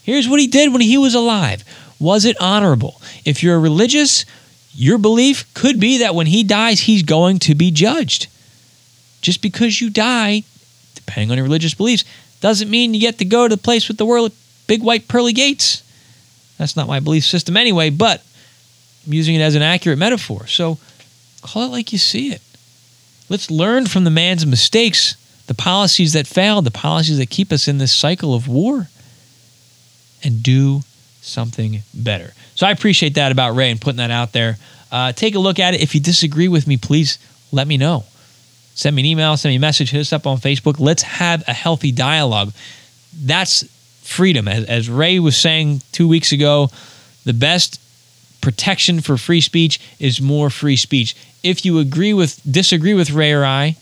[0.04, 1.64] Here's what he did when he was alive.
[2.00, 3.02] Was it honorable?
[3.26, 4.26] If you're religious,
[4.74, 8.28] your belief could be that when he dies, he's going to be judged.
[9.22, 10.44] Just because you die,
[10.96, 12.04] depending on your religious beliefs,
[12.42, 14.34] doesn't mean you get to go to the place with the world
[14.68, 15.84] big white pearly gates.
[16.58, 18.24] That's not my belief system anyway, but
[19.06, 20.48] I'm using it as an accurate metaphor.
[20.48, 20.78] So
[21.44, 22.42] call it like you see it.
[23.30, 25.16] Let's learn from the man's mistakes,
[25.48, 28.88] the policies that failed, the policies that keep us in this cycle of war,
[30.24, 30.82] and do
[31.22, 32.34] something better.
[32.56, 34.58] So I appreciate that about Ray and putting that out there.
[34.92, 35.82] Uh, take a look at it.
[35.82, 37.18] If you disagree with me, please
[37.52, 38.06] let me know.
[38.76, 40.80] Send me an email, send me a message, hit us up on Facebook.
[40.80, 42.54] Let's have a healthy dialogue.
[43.16, 43.64] That's
[44.02, 44.48] freedom.
[44.48, 46.70] As, as Ray was saying two weeks ago,
[47.24, 47.80] the best
[48.44, 51.16] protection for free speech is more free speech.
[51.44, 53.78] If you agree with disagree with Ray or I,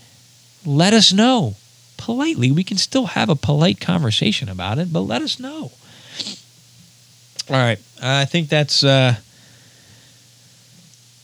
[0.65, 1.55] let us know
[1.97, 2.51] politely.
[2.51, 5.71] We can still have a polite conversation about it, but let us know.
[7.49, 9.15] All right, I think that's uh,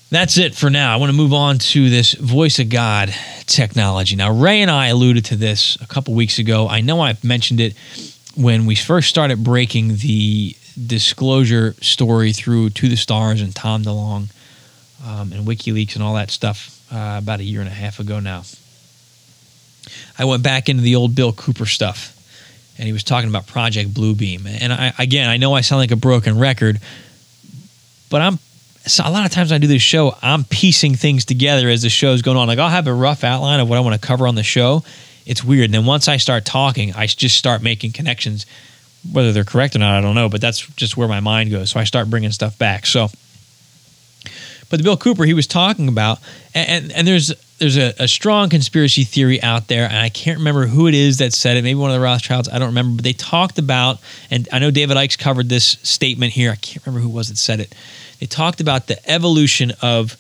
[0.10, 0.92] that's it for now.
[0.92, 3.14] I want to move on to this voice of God
[3.46, 4.16] technology.
[4.16, 6.68] Now, Ray and I alluded to this a couple weeks ago.
[6.68, 7.76] I know I've mentioned it
[8.36, 14.30] when we first started breaking the disclosure story through To the Stars and Tom DeLonge
[15.06, 18.20] um, and WikiLeaks and all that stuff uh, about a year and a half ago
[18.20, 18.44] now.
[20.18, 22.14] I went back into the old Bill Cooper stuff,
[22.78, 24.46] and he was talking about Project Bluebeam.
[24.46, 26.80] And I, again, I know I sound like a broken record,
[28.10, 28.40] but I'm
[28.86, 31.90] so a lot of times I do this show, I'm piecing things together as the
[31.90, 32.48] show's going on.
[32.48, 34.84] Like I'll have a rough outline of what I want to cover on the show.
[35.26, 35.66] It's weird.
[35.66, 38.46] And then once I start talking, I just start making connections.
[39.12, 41.72] Whether they're correct or not, I don't know, but that's just where my mind goes.
[41.72, 42.86] So I start bringing stuff back.
[42.86, 43.10] So,
[44.70, 46.20] but the Bill Cooper he was talking about,
[46.54, 50.38] and and, and there's there's a, a, strong conspiracy theory out there, and I can't
[50.38, 51.64] remember who it is that said it.
[51.64, 52.48] Maybe one of the Rothschilds.
[52.50, 56.34] I don't remember, but they talked about, and I know David Icke covered this statement
[56.34, 56.52] here.
[56.52, 57.74] I can't remember who was that said it
[58.20, 60.18] they talked about the evolution of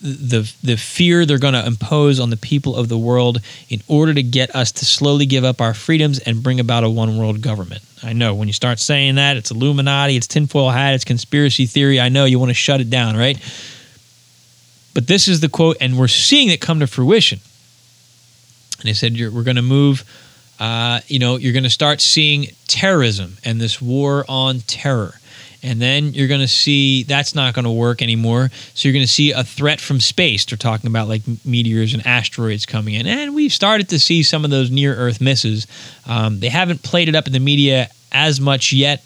[0.00, 4.14] the the fear they're going to impose on the people of the world in order
[4.14, 7.40] to get us to slowly give up our freedoms and bring about a one world
[7.40, 7.82] government.
[8.02, 11.98] I know when you start saying that, it's Illuminati, it's tinfoil hat, it's conspiracy theory.
[11.98, 13.36] I know you want to shut it down, right?
[14.94, 17.40] But this is the quote, and we're seeing it come to fruition.
[18.78, 20.04] And they said we're going to move.
[20.60, 25.18] Uh, you know, you're going to start seeing terrorism and this war on terror
[25.62, 28.50] and then you're going to see that's not going to work anymore.
[28.74, 30.44] So you're going to see a threat from space.
[30.44, 34.44] They're talking about like meteors and asteroids coming in, and we've started to see some
[34.44, 35.66] of those near Earth misses.
[36.06, 39.04] Um, they haven't played it up in the media as much yet.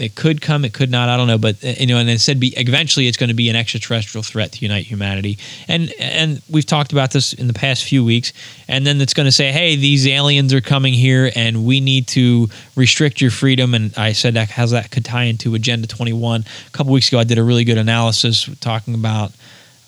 [0.00, 1.08] It could come, it could not.
[1.08, 3.34] I don't know, but uh, you know, and it said be, eventually it's going to
[3.34, 5.38] be an extraterrestrial threat to unite humanity.
[5.68, 8.32] And and we've talked about this in the past few weeks.
[8.66, 12.06] And then it's going to say, hey, these aliens are coming here, and we need
[12.08, 13.74] to restrict your freedom.
[13.74, 16.44] And I said that how's that could tie into Agenda 21.
[16.66, 19.32] A couple weeks ago, I did a really good analysis talking about,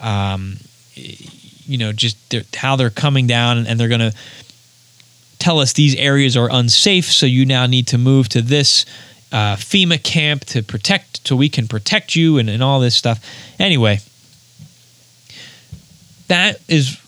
[0.01, 0.59] um,
[0.94, 4.14] you know, just how they're coming down, and they're going to
[5.38, 8.87] tell us these areas are unsafe, so you now need to move to this
[9.33, 13.25] uh, FEMA camp to protect, so we can protect you and, and all this stuff.
[13.59, 14.01] Anyway,
[16.29, 16.99] that is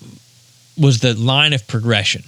[0.76, 2.24] was the line of progression.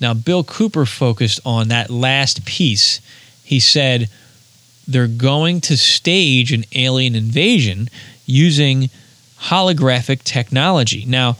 [0.00, 3.00] Now, Bill Cooper focused on that last piece.
[3.42, 4.08] He said
[4.86, 7.88] they're going to stage an alien invasion
[8.26, 8.90] using
[9.40, 11.04] holographic technology.
[11.06, 11.36] Now,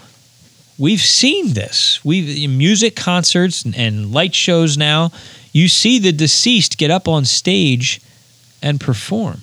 [0.79, 2.05] we've seen this.
[2.05, 5.13] We've music concerts and, and light shows now
[5.55, 8.03] you see the deceased get up on stage
[8.61, 9.43] and perform.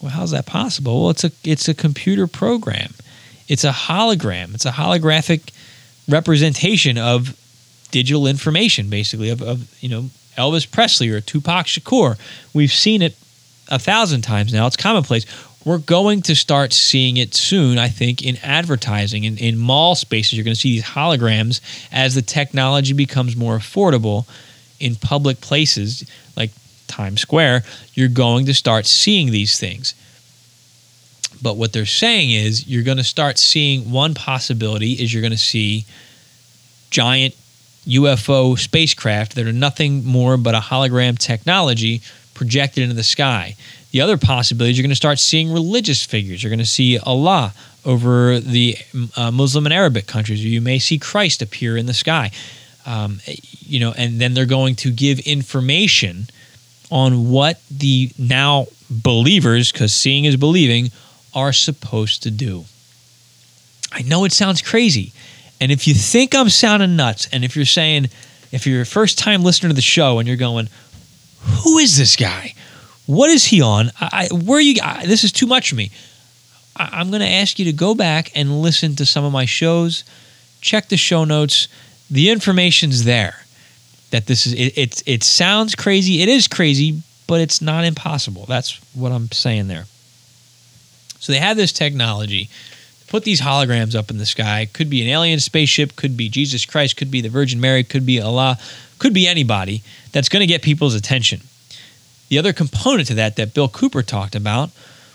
[0.00, 1.02] Well, how's that possible?
[1.02, 2.94] Well, it's a it's a computer program.
[3.48, 4.54] It's a hologram.
[4.54, 5.52] It's a holographic
[6.08, 7.36] representation of
[7.90, 12.18] digital information, basically, of, of you know Elvis Presley or Tupac Shakur.
[12.54, 13.16] We've seen it
[13.68, 14.66] a thousand times now.
[14.66, 15.26] It's commonplace.
[15.64, 19.22] We're going to start seeing it soon, I think, in advertising.
[19.22, 21.60] In, in mall spaces, you're going to see these holograms
[21.92, 24.26] as the technology becomes more affordable
[24.82, 26.50] in public places like
[26.88, 27.62] Times Square,
[27.94, 29.94] you're going to start seeing these things.
[31.40, 35.32] But what they're saying is you're going to start seeing one possibility is you're going
[35.32, 35.84] to see
[36.90, 37.34] giant
[37.86, 42.00] UFO spacecraft that are nothing more but a hologram technology
[42.34, 43.56] projected into the sky.
[43.90, 46.42] The other possibility is you're going to start seeing religious figures.
[46.42, 47.52] You're going to see Allah
[47.84, 48.76] over the
[49.16, 50.44] uh, Muslim and Arabic countries.
[50.44, 52.30] You may see Christ appear in the sky.
[52.84, 53.20] Um,
[53.60, 56.26] you know, and then they're going to give information
[56.90, 60.90] on what the now believers, because seeing is believing,
[61.34, 62.64] are supposed to do.
[63.92, 65.12] I know it sounds crazy.
[65.60, 68.08] And if you think I'm sounding nuts, and if you're saying,
[68.50, 70.68] if you're a first time listener to the show and you're going,
[71.62, 72.54] who is this guy?
[73.06, 73.90] What is he on?
[74.00, 74.80] I, where you?
[74.82, 75.90] I, this is too much for me.
[76.76, 79.44] I, I'm going to ask you to go back and listen to some of my
[79.44, 80.04] shows.
[80.60, 81.68] Check the show notes.
[82.12, 83.44] The information's there.
[84.10, 84.76] That this is it.
[84.76, 86.20] It, it sounds crazy.
[86.20, 88.44] It is crazy, but it's not impossible.
[88.46, 89.86] That's what I'm saying there.
[91.18, 92.50] So they have this technology.
[93.06, 94.68] Put these holograms up in the sky.
[94.70, 95.96] Could be an alien spaceship.
[95.96, 96.98] Could be Jesus Christ.
[96.98, 97.82] Could be the Virgin Mary.
[97.84, 98.58] Could be Allah.
[98.98, 101.40] Could be anybody that's going to get people's attention.
[102.28, 104.70] The other component to that that Bill Cooper talked about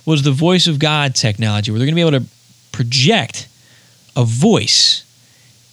[0.05, 2.31] was the voice of God technology, where they're going to be able to
[2.71, 3.47] project
[4.15, 5.03] a voice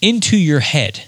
[0.02, 1.04] into your head.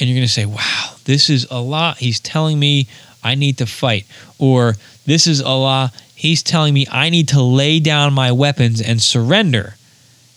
[0.00, 1.94] And you're going to say, wow, this is Allah.
[1.98, 2.88] He's telling me
[3.22, 4.06] I need to fight.
[4.38, 5.92] Or this is Allah.
[6.14, 9.76] He's telling me I need to lay down my weapons and surrender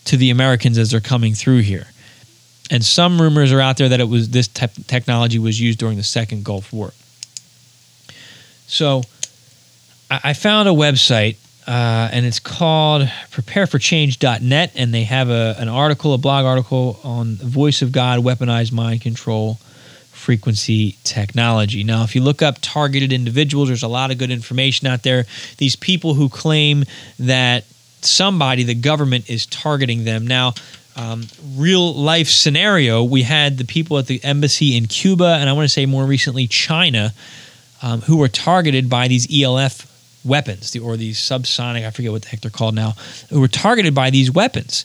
[0.04, 1.86] to the Americans as they're coming through here.
[2.70, 5.96] And some rumors are out there that it was this te- technology was used during
[5.96, 6.92] the second Gulf War.
[8.66, 9.02] So
[10.10, 16.14] I found a website uh, and it's called prepareforchange.net and they have a, an article
[16.14, 19.58] a blog article on the voice of god weaponized mind control
[20.12, 21.84] frequency technology.
[21.84, 25.26] Now if you look up targeted individuals there's a lot of good information out there.
[25.58, 26.84] These people who claim
[27.18, 27.64] that
[28.00, 30.26] somebody the government is targeting them.
[30.26, 30.54] Now
[30.96, 31.24] um,
[31.56, 35.64] real life scenario we had the people at the embassy in cuba and i want
[35.64, 37.12] to say more recently china
[37.82, 39.93] um, who were targeted by these ELF
[40.24, 42.94] weapons, the, or these subsonic, I forget what the heck they're called now,
[43.30, 44.84] who were targeted by these weapons,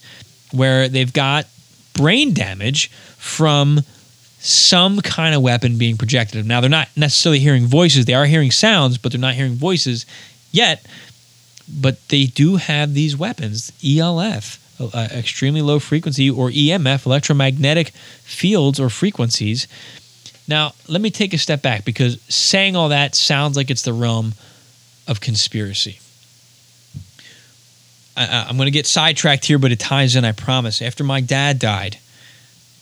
[0.51, 1.47] where they've got
[1.93, 3.81] brain damage from
[4.39, 6.45] some kind of weapon being projected.
[6.45, 10.05] Now, they're not necessarily hearing voices, they are hearing sounds, but they're not hearing voices
[10.51, 10.85] yet.
[11.71, 18.79] But they do have these weapons, ELF, uh, extremely low frequency, or EMF, electromagnetic fields
[18.79, 19.67] or frequencies
[20.49, 23.93] now, let me take a step back because saying all that sounds like it's the
[23.93, 24.33] realm
[25.09, 25.99] of conspiracy.
[28.15, 30.81] I, am going to get sidetracked here, but it ties in, I promise.
[30.81, 31.97] After my dad died,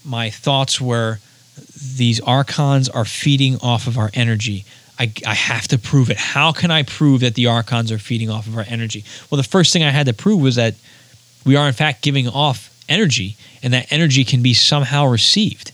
[0.04, 1.20] my thoughts were
[1.96, 4.66] these archons are feeding off of our energy.
[5.00, 6.18] I, I, have to prove it.
[6.18, 9.04] How can I prove that the archons are feeding off of our energy?
[9.30, 10.76] Well, the first thing I had to prove was that
[11.46, 15.72] we are, in fact, giving off energy, and that energy can be somehow received.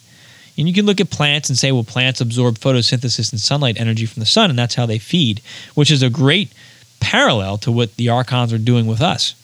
[0.58, 4.06] And you can look at plants and say, well, plants absorb photosynthesis and sunlight energy
[4.06, 5.42] from the sun, and that's how they feed,
[5.74, 6.52] which is a great
[7.00, 9.36] parallel to what the archons are doing with us.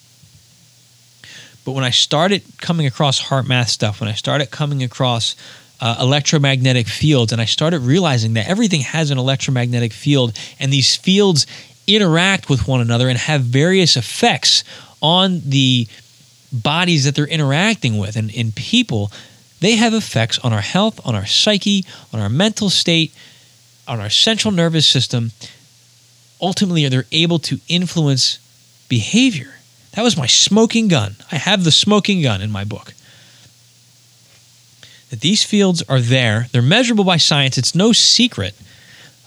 [1.66, 5.36] But when I started coming across HeartMath stuff, when I started coming across
[5.82, 10.96] uh, electromagnetic fields, and I started realizing that everything has an electromagnetic field, and these
[10.96, 11.48] fields
[11.88, 14.64] interact with one another and have various effects
[15.02, 15.88] on the
[16.52, 18.16] bodies that they're interacting with.
[18.16, 19.12] And in people,
[19.60, 23.14] they have effects on our health, on our psyche, on our mental state,
[23.88, 25.32] on our central nervous system.
[26.42, 28.40] Ultimately, they're able to influence
[28.88, 29.56] behavior.
[29.94, 31.16] That was my smoking gun.
[31.32, 32.94] I have the smoking gun in my book.
[35.10, 37.58] That these fields are there, they're measurable by science.
[37.58, 38.54] It's no secret.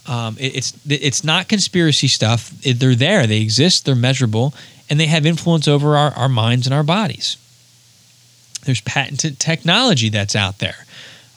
[0.07, 2.53] Um, it, it's it's not conspiracy stuff.
[2.65, 3.27] It, they're there.
[3.27, 3.85] They exist.
[3.85, 4.55] They're measurable,
[4.89, 7.37] and they have influence over our, our minds and our bodies.
[8.65, 10.87] There's patented technology that's out there.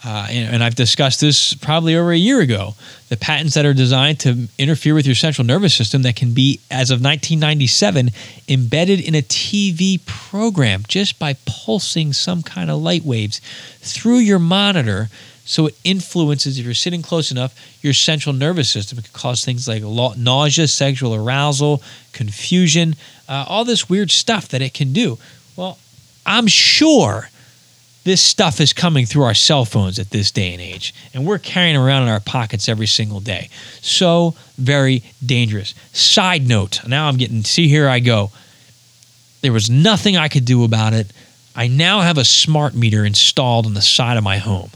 [0.07, 2.75] Uh, and, and, I've discussed this probably over a year ago.
[3.09, 6.59] The patents that are designed to interfere with your central nervous system that can be,
[6.69, 8.11] as of 1997,
[8.47, 13.41] embedded in a TV program just by pulsing some kind of light waves
[13.79, 15.09] through your monitor.
[15.43, 18.99] So it influences, if you're sitting close enough, your central nervous system.
[18.99, 21.81] It can cause things like nausea, sexual arousal,
[22.13, 22.95] confusion,
[23.27, 25.17] uh, all this weird stuff that it can do.
[25.55, 25.79] Well,
[26.25, 27.29] I'm sure
[28.03, 31.39] this stuff is coming through our cell phones at this day and age, and we're
[31.39, 33.49] carrying around in our pockets every single day.
[33.81, 35.73] So very dangerous.
[35.91, 38.31] Side note now I'm getting, see, here I go.
[39.41, 41.11] There was nothing I could do about it.
[41.55, 44.69] I now have a smart meter installed on the side of my home.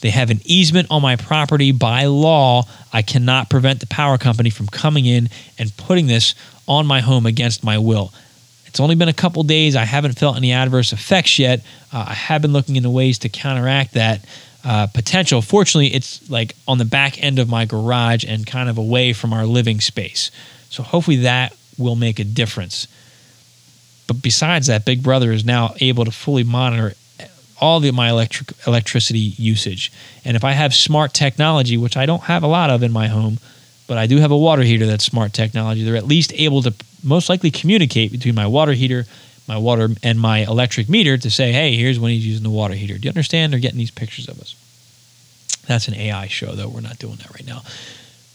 [0.00, 1.72] They have an easement on my property.
[1.72, 5.28] By law, I cannot prevent the power company from coming in
[5.58, 6.34] and putting this
[6.68, 8.12] on my home against my will.
[8.68, 9.74] It's only been a couple days.
[9.74, 11.64] I haven't felt any adverse effects yet.
[11.92, 14.24] Uh, I have been looking into ways to counteract that.
[14.64, 15.40] uh, potential.
[15.40, 19.32] Fortunately, it's like on the back end of my garage and kind of away from
[19.32, 20.30] our living space.
[20.68, 22.88] So hopefully that will make a difference.
[24.06, 26.94] But besides that, Big Brother is now able to fully monitor
[27.60, 29.92] all of my electric electricity usage.
[30.24, 33.08] And if I have smart technology, which I don't have a lot of in my
[33.08, 33.38] home,
[33.88, 36.72] but I do have a water heater that's smart technology, they're at least able to
[37.02, 39.06] most likely communicate between my water heater,
[39.48, 42.74] my water and my electric meter to say, "Hey, here's when he's using the water
[42.74, 43.52] heater." Do you understand?
[43.52, 44.54] They're getting these pictures of us.
[45.66, 46.68] That's an AI show, though.
[46.68, 47.62] We're not doing that right now.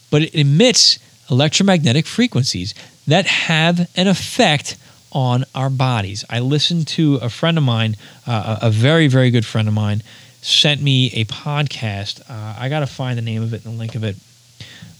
[0.10, 1.00] But it emits
[1.30, 2.74] electromagnetic frequencies
[3.08, 4.76] that have an effect
[5.12, 6.26] on our bodies.
[6.30, 7.96] I listened to a friend of mine,
[8.26, 10.02] uh, a very, very good friend of mine,
[10.42, 12.22] sent me a podcast.
[12.30, 14.16] Uh, I got to find the name of it and the link of it.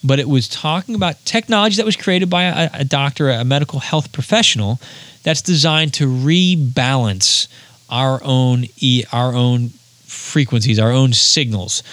[0.04, 3.80] But it was talking about technology that was created by a, a doctor, a medical
[3.80, 4.80] health professional,
[5.24, 7.48] that's designed to rebalance
[7.90, 8.66] our own
[9.12, 9.70] our own
[10.06, 11.84] frequencies, our own signals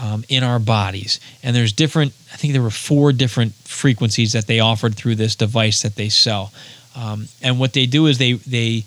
[0.00, 1.20] um, in our bodies.
[1.42, 2.12] And there's different.
[2.32, 6.08] I think there were four different frequencies that they offered through this device that they
[6.08, 6.52] sell.
[6.96, 8.84] Um, and what they do is they they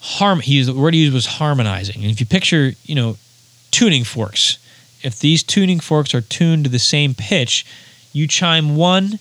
[0.00, 0.40] harm.
[0.40, 2.02] He used, the word he used was harmonizing.
[2.02, 3.16] And if you picture, you know,
[3.70, 4.58] tuning forks,
[5.02, 7.66] if these tuning forks are tuned to the same pitch,
[8.14, 9.18] you chime one,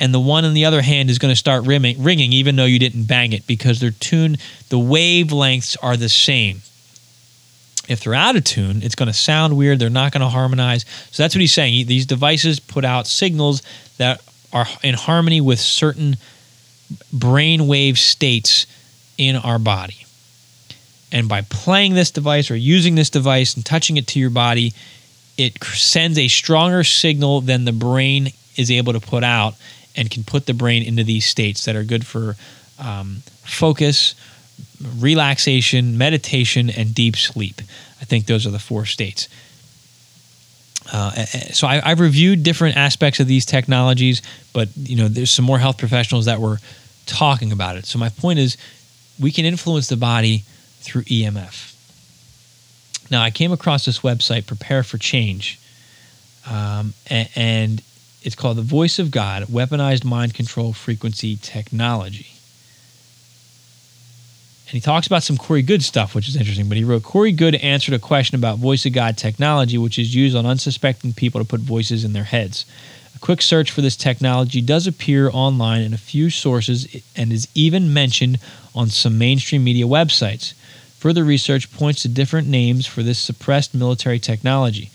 [0.00, 2.64] and the one in the other hand is going to start ringing, ringing, even though
[2.64, 4.38] you didn't bang it, because they're tuned.
[4.70, 6.62] The wavelengths are the same.
[7.88, 9.78] If they're out of tune, it's going to sound weird.
[9.78, 10.84] They're not going to harmonize.
[11.10, 11.86] So that's what he's saying.
[11.86, 13.62] These devices put out signals
[13.98, 14.22] that
[14.52, 16.16] are in harmony with certain
[17.14, 18.66] brainwave states
[19.18, 20.06] in our body.
[21.12, 24.72] And by playing this device or using this device and touching it to your body,
[25.36, 29.54] it sends a stronger signal than the brain is able to put out
[29.94, 32.36] and can put the brain into these states that are good for
[32.78, 34.14] um, focus,
[34.98, 37.60] relaxation, meditation, and deep sleep.
[38.00, 39.28] I think those are the four states.
[40.92, 41.10] Uh,
[41.52, 44.22] so I, have reviewed different aspects of these technologies,
[44.52, 46.58] but you know, there's some more health professionals that were
[47.06, 47.86] talking about it.
[47.86, 48.56] So my point is,
[49.18, 50.44] we can influence the body
[50.80, 51.75] through EMF.
[53.10, 55.60] Now I came across this website, Prepare for Change,
[56.50, 57.82] um, and, and
[58.22, 62.36] it's called the Voice of God: Weaponized Mind Control Frequency Technology.
[64.66, 66.68] And he talks about some Corey Goode stuff, which is interesting.
[66.68, 70.12] But he wrote Corey Goode answered a question about voice of God technology, which is
[70.12, 72.66] used on unsuspecting people to put voices in their heads.
[73.14, 77.46] A quick search for this technology does appear online in a few sources and is
[77.54, 78.40] even mentioned
[78.74, 80.52] on some mainstream media websites.
[81.06, 84.90] Further research points to different names for this suppressed military technology.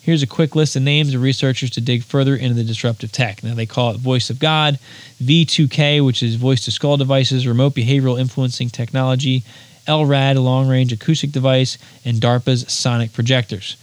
[0.00, 3.42] Here's a quick list of names of researchers to dig further into the disruptive tech.
[3.42, 4.78] Now, they call it Voice of God,
[5.20, 9.42] V2K, which is voice to skull devices, remote behavioral influencing technology,
[9.88, 13.76] LRAD, long range acoustic device, and DARPA's sonic projectors.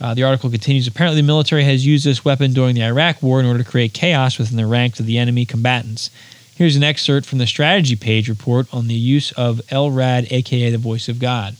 [0.00, 3.38] Uh, the article continues Apparently, the military has used this weapon during the Iraq War
[3.38, 6.10] in order to create chaos within the ranks of the enemy combatants.
[6.54, 10.78] Here's an excerpt from the strategy page report on the use of LRAD, aka the
[10.78, 11.56] voice of God.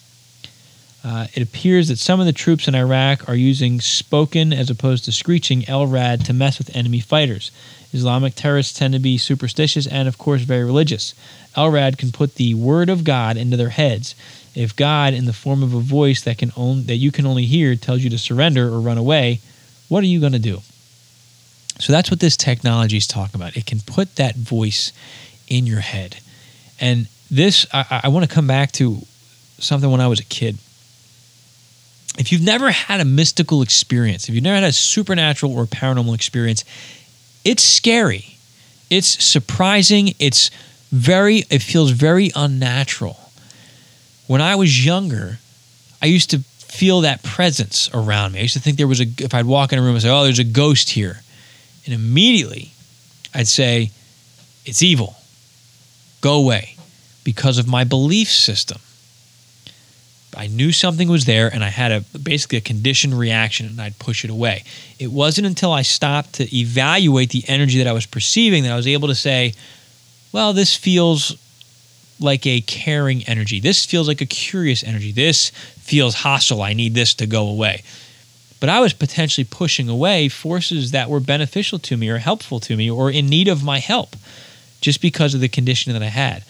[1.02, 5.04] Uh, it appears that some of the troops in Iraq are using spoken as opposed
[5.04, 7.50] to screeching LRAD to mess with enemy fighters.
[7.92, 11.14] Islamic terrorists tend to be superstitious and, of course, very religious.
[11.56, 14.14] LRAD can put the word of God into their heads.
[14.54, 16.52] If God, in the form of a voice that can
[16.86, 19.40] that you can only hear, tells you to surrender or run away,
[19.88, 20.60] what are you going to do?
[21.82, 23.56] So that's what this technology is talking about.
[23.56, 24.92] It can put that voice
[25.48, 26.16] in your head.
[26.80, 28.98] And this, I, I want to come back to
[29.58, 30.58] something when I was a kid
[32.18, 36.14] if you've never had a mystical experience, if you've never had a supernatural or paranormal
[36.14, 36.64] experience,
[37.44, 38.36] it's scary.
[38.90, 40.14] It's surprising.
[40.18, 40.50] It's
[40.90, 43.18] very, it feels very unnatural.
[44.26, 45.38] When I was younger,
[46.02, 48.40] I used to feel that presence around me.
[48.40, 50.10] I used to think there was a, if I'd walk in a room and say,
[50.10, 51.22] oh, there's a ghost here.
[51.84, 52.72] And immediately
[53.34, 53.90] I'd say,
[54.64, 55.16] it's evil.
[56.20, 56.76] Go away
[57.24, 58.78] because of my belief system.
[60.36, 63.98] I knew something was there and I had a basically a conditioned reaction and I'd
[63.98, 64.64] push it away.
[64.98, 68.76] It wasn't until I stopped to evaluate the energy that I was perceiving that I
[68.76, 69.54] was able to say,
[70.32, 71.36] well, this feels
[72.18, 73.60] like a caring energy.
[73.60, 75.12] This feels like a curious energy.
[75.12, 76.62] This feels hostile.
[76.62, 77.82] I need this to go away.
[78.62, 82.76] But I was potentially pushing away forces that were beneficial to me or helpful to
[82.76, 84.14] me or in need of my help
[84.80, 86.44] just because of the condition that I had.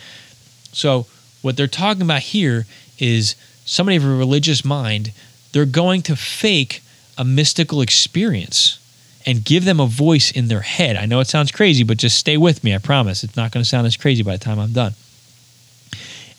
[0.74, 1.06] So,
[1.40, 2.66] what they're talking about here
[2.98, 3.34] is
[3.64, 5.12] somebody of a religious mind,
[5.52, 6.82] they're going to fake
[7.16, 8.78] a mystical experience
[9.24, 10.96] and give them a voice in their head.
[10.96, 12.74] I know it sounds crazy, but just stay with me.
[12.74, 13.24] I promise.
[13.24, 14.92] It's not going to sound as crazy by the time I'm done.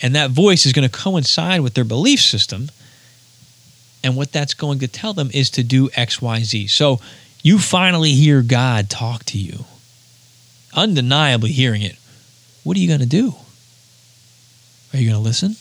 [0.04, 2.70] And that voice is going to coincide with their belief system.
[4.04, 6.70] And what that's going to tell them is to do XYZ.
[6.70, 7.00] So
[7.42, 9.66] you finally hear God talk to you,
[10.74, 11.98] undeniably hearing it.
[12.64, 13.36] What are you going to do?
[14.94, 15.56] Are you going to listen?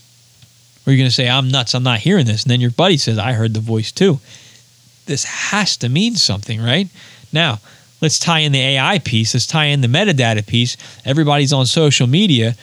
[0.85, 2.43] Or are you going to say, I'm nuts, I'm not hearing this?
[2.43, 4.19] And then your buddy says, I heard the voice too.
[5.07, 6.89] This has to mean something, right?
[7.33, 7.61] Now,
[8.01, 10.77] let's tie in the AI piece, let's tie in the metadata piece.
[11.05, 12.57] Everybody's on social media.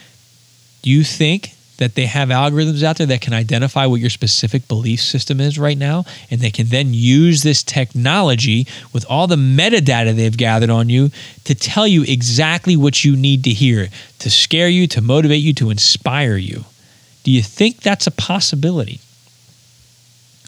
[0.82, 4.68] Do you think that they have algorithms out there that can identify what your specific
[4.68, 6.04] belief system is right now?
[6.30, 11.10] And they can then use this technology with all the metadata they've gathered on you
[11.44, 13.88] to tell you exactly what you need to hear
[14.20, 16.66] to scare you, to motivate you, to inspire you.
[17.24, 19.00] Do you think that's a possibility?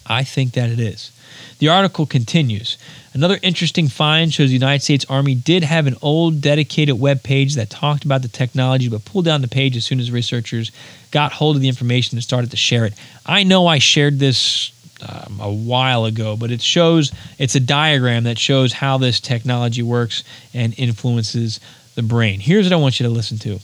[0.07, 1.11] I think that it is.
[1.59, 2.77] The article continues.
[3.15, 7.57] Another interesting find shows the United States Army did have an old dedicated web page
[7.57, 10.71] that talked about the technology, but pulled down the page as soon as researchers
[11.11, 12.95] got hold of the information and started to share it.
[13.27, 14.73] I know I shared this
[15.07, 19.83] um, a while ago, but it shows it's a diagram that shows how this technology
[19.83, 21.61] works and influences
[21.95, 22.41] the brain.
[22.41, 23.59] Here's what I want you to listen to.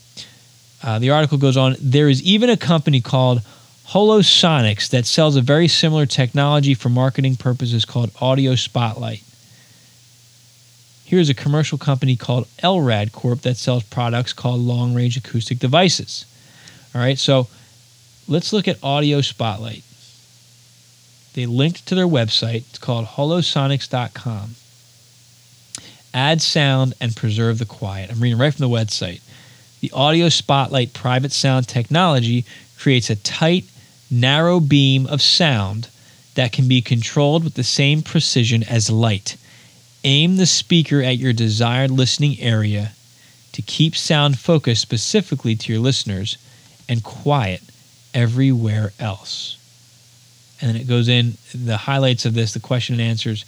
[0.82, 1.74] Uh, the article goes on.
[1.80, 3.40] There is even a company called
[3.88, 9.22] Holosonics that sells a very similar technology for marketing purposes called Audio Spotlight.
[11.08, 16.26] Here's a commercial company called LRAD Corp that sells products called long range acoustic devices.
[16.94, 17.48] All right, so
[18.28, 19.84] let's look at Audio Spotlight.
[21.32, 22.68] They linked to their website.
[22.68, 24.56] It's called holosonics.com.
[26.12, 28.10] Add sound and preserve the quiet.
[28.10, 29.22] I'm reading right from the website.
[29.80, 32.44] The Audio Spotlight private sound technology
[32.78, 33.64] creates a tight,
[34.10, 35.88] narrow beam of sound
[36.34, 39.38] that can be controlled with the same precision as light.
[40.04, 42.92] Aim the speaker at your desired listening area
[43.52, 46.38] to keep sound focused specifically to your listeners
[46.88, 47.62] and quiet
[48.14, 49.56] everywhere else.
[50.60, 53.44] And then it goes in the highlights of this, the question and answers.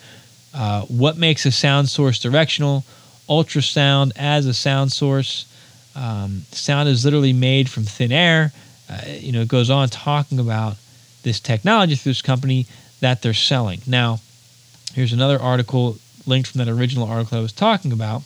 [0.53, 2.85] Uh, what makes a sound source directional?
[3.29, 5.47] Ultrasound as a sound source.
[5.95, 8.53] Um, sound is literally made from thin air.
[8.89, 10.77] Uh, you know, it goes on talking about
[11.23, 12.67] this technology through this company
[13.01, 13.81] that they're selling.
[13.87, 14.21] Now,
[14.95, 15.99] here's another article
[16.31, 18.23] linked from that original article I was talking about.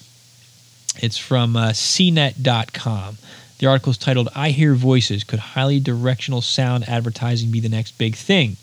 [0.98, 3.18] It's from uh, CNET.com.
[3.58, 7.98] The article is titled I Hear Voices Could Highly Directional Sound Advertising Be the Next
[7.98, 8.56] Big Thing?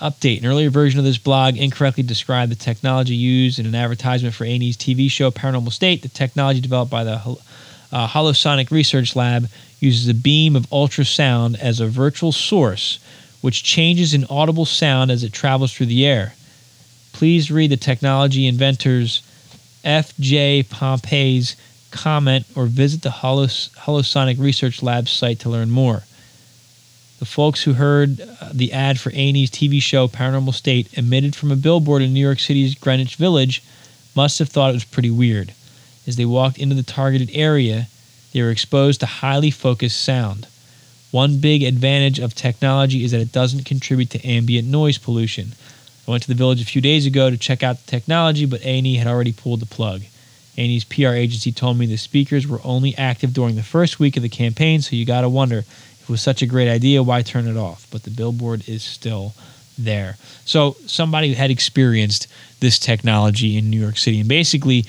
[0.00, 4.34] Update An earlier version of this blog incorrectly described the technology used in an advertisement
[4.34, 6.02] for A&E's TV show Paranormal State.
[6.02, 7.16] The technology developed by the
[7.92, 9.48] uh, Holosonic Research Lab
[9.80, 12.98] uses a beam of ultrasound as a virtual source,
[13.40, 16.34] which changes in audible sound as it travels through the air.
[17.14, 19.22] Please read the technology inventors
[19.84, 20.64] F.J.
[20.64, 21.54] Pompei's
[21.92, 26.02] comment or visit the Holos- Holosonic Research Lab site to learn more.
[27.20, 31.52] The folks who heard uh, the ad for A&E's TV show Paranormal State emitted from
[31.52, 33.62] a billboard in New York City's Greenwich Village
[34.16, 35.54] must have thought it was pretty weird.
[36.08, 37.86] As they walked into the targeted area,
[38.32, 40.48] they were exposed to highly focused sound.
[41.12, 45.52] One big advantage of technology is that it doesn't contribute to ambient noise pollution.
[46.06, 48.60] I went to the village a few days ago to check out the technology, but
[48.62, 50.02] A&E had already pulled the plug.
[50.56, 54.22] A&E's PR agency told me the speakers were only active during the first week of
[54.22, 57.22] the campaign, so you got to wonder if it was such a great idea, why
[57.22, 57.86] turn it off?
[57.90, 59.34] But the billboard is still
[59.78, 60.16] there.
[60.44, 62.28] So somebody had experienced
[62.60, 64.84] this technology in New York City, and basically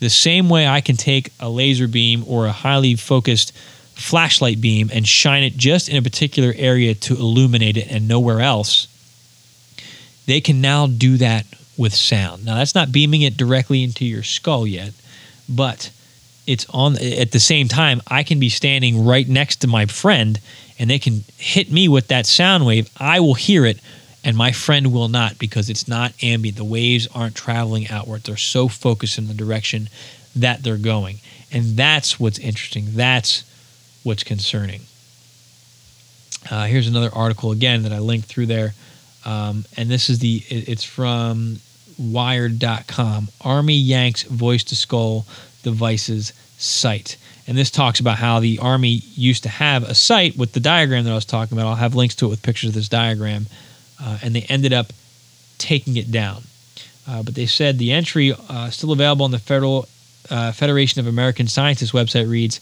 [0.00, 3.52] the same way I can take a laser beam or a highly focused
[3.94, 8.40] flashlight beam and shine it just in a particular area to illuminate it and nowhere
[8.40, 8.88] else,
[10.26, 11.46] they can now do that
[11.76, 12.44] with sound.
[12.44, 14.92] Now, that's not beaming it directly into your skull yet,
[15.48, 15.90] but
[16.46, 20.38] it's on at the same time I can be standing right next to my friend
[20.78, 22.90] and they can hit me with that sound wave.
[22.98, 23.80] I will hear it
[24.24, 26.56] and my friend will not because it's not ambient.
[26.56, 28.22] The waves aren't traveling outward.
[28.22, 29.88] They're so focused in the direction
[30.34, 31.20] that they're going.
[31.52, 32.86] And that's what's interesting.
[32.90, 33.44] That's
[34.02, 34.82] what's concerning.
[36.50, 38.74] Uh, here's another article again that I linked through there.
[39.24, 41.60] Um, and this is the, it's from
[41.98, 43.28] wired.com.
[43.40, 45.26] Army yanks voice to skull
[45.62, 47.16] devices site.
[47.46, 51.04] And this talks about how the Army used to have a site with the diagram
[51.04, 51.68] that I was talking about.
[51.68, 53.46] I'll have links to it with pictures of this diagram
[54.00, 54.92] uh, and they ended up
[55.58, 56.42] taking it down.
[57.06, 59.88] Uh, but they said the entry uh, still available on the Federal
[60.30, 62.60] uh, Federation of American Scientists website reads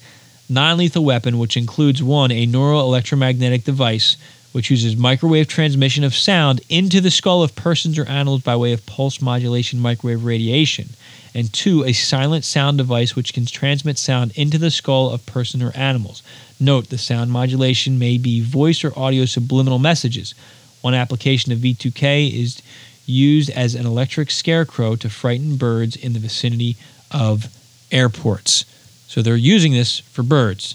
[0.48, 4.16] non-lethal weapon, which includes one a neural electromagnetic device
[4.52, 8.72] which uses microwave transmission of sound into the skull of persons or animals by way
[8.72, 10.90] of pulse modulation microwave radiation,
[11.34, 15.62] and two, a silent sound device which can transmit sound into the skull of person
[15.62, 16.22] or animals.
[16.60, 20.34] Note the sound modulation may be voice or audio subliminal messages.
[20.82, 22.62] One application of V2K is
[23.06, 26.76] used as an electric scarecrow to frighten birds in the vicinity
[27.10, 27.46] of
[27.90, 28.64] airports.
[29.08, 30.74] So they're using this for birds.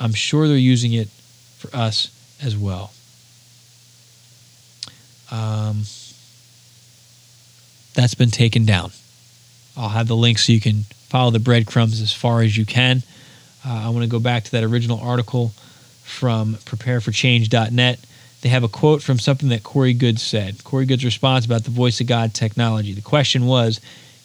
[0.00, 1.08] I'm sure they're using it
[1.58, 2.10] for us
[2.42, 2.92] as well.
[5.30, 5.82] Um,
[7.94, 8.92] that's been taken down.
[9.76, 13.02] I'll have the link so you can follow the breadcrumbs as far as you can.
[13.66, 15.52] Uh, I want to go back to that original article
[16.04, 18.00] from prepareforchange.net.
[18.40, 20.62] They have a quote from something that Corey Goods said.
[20.64, 22.92] Corey Goode's response about the voice of God technology.
[22.92, 23.80] The question was,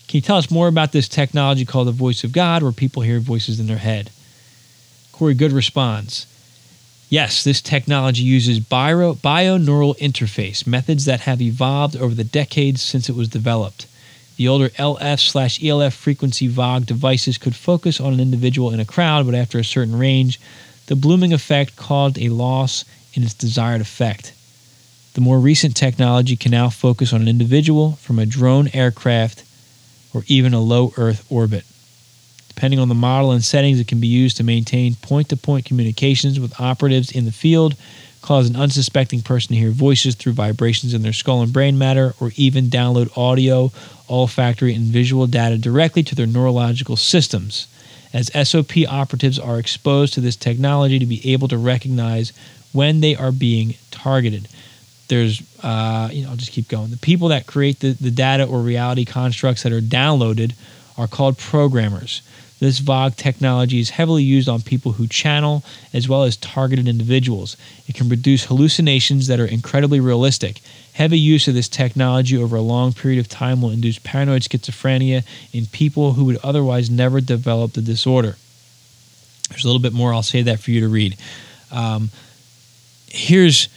[0.07, 3.01] can you tell us more about this technology called the voice of God where people
[3.01, 4.11] hear voices in their head?
[5.11, 6.27] Corey Goode responds,
[7.13, 13.07] Yes, this technology uses bio, bioneural interface, methods that have evolved over the decades since
[13.07, 13.85] it was developed.
[14.37, 18.85] The older LF slash ELF frequency VOG devices could focus on an individual in a
[18.85, 20.41] crowd, but after a certain range,
[20.87, 22.83] the blooming effect caused a loss
[23.13, 24.33] in its desired effect.
[25.13, 29.43] The more recent technology can now focus on an individual from a drone aircraft
[30.15, 31.63] or even a low Earth orbit.
[32.55, 35.65] Depending on the model and settings, it can be used to maintain point to point
[35.65, 37.75] communications with operatives in the field,
[38.21, 42.13] cause an unsuspecting person to hear voices through vibrations in their skull and brain matter,
[42.19, 43.71] or even download audio,
[44.09, 47.67] olfactory, and visual data directly to their neurological systems.
[48.13, 52.31] As SOP operatives are exposed to this technology to be able to recognize
[52.71, 54.47] when they are being targeted.
[55.07, 56.91] There's, uh, you know, I'll just keep going.
[56.91, 60.53] The people that create the, the data or reality constructs that are downloaded
[60.97, 62.21] are called programmers.
[62.63, 67.57] This VOG technology is heavily used on people who channel as well as targeted individuals.
[67.89, 70.61] It can produce hallucinations that are incredibly realistic.
[70.93, 75.25] Heavy use of this technology over a long period of time will induce paranoid schizophrenia
[75.51, 78.37] in people who would otherwise never develop the disorder.
[79.49, 80.13] There's a little bit more.
[80.13, 81.17] I'll say that for you to read.
[81.69, 82.11] Um,
[83.09, 83.67] here's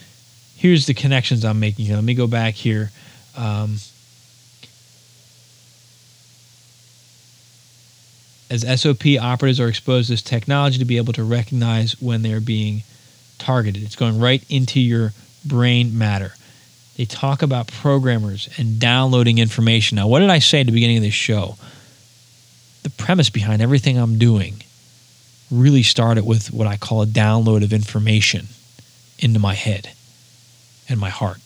[0.54, 1.92] here's the connections I'm making.
[1.92, 2.92] Let me go back here.
[3.36, 3.78] Um,
[8.50, 12.40] as SOP operatives are exposed to this technology to be able to recognize when they're
[12.40, 12.82] being
[13.38, 13.82] targeted.
[13.82, 15.12] It's going right into your
[15.44, 16.34] brain matter.
[16.96, 19.96] They talk about programmers and downloading information.
[19.96, 21.56] Now, what did I say at the beginning of this show?
[22.84, 24.62] The premise behind everything I'm doing
[25.50, 28.48] really started with what I call a download of information
[29.18, 29.90] into my head
[30.88, 31.38] and my heart.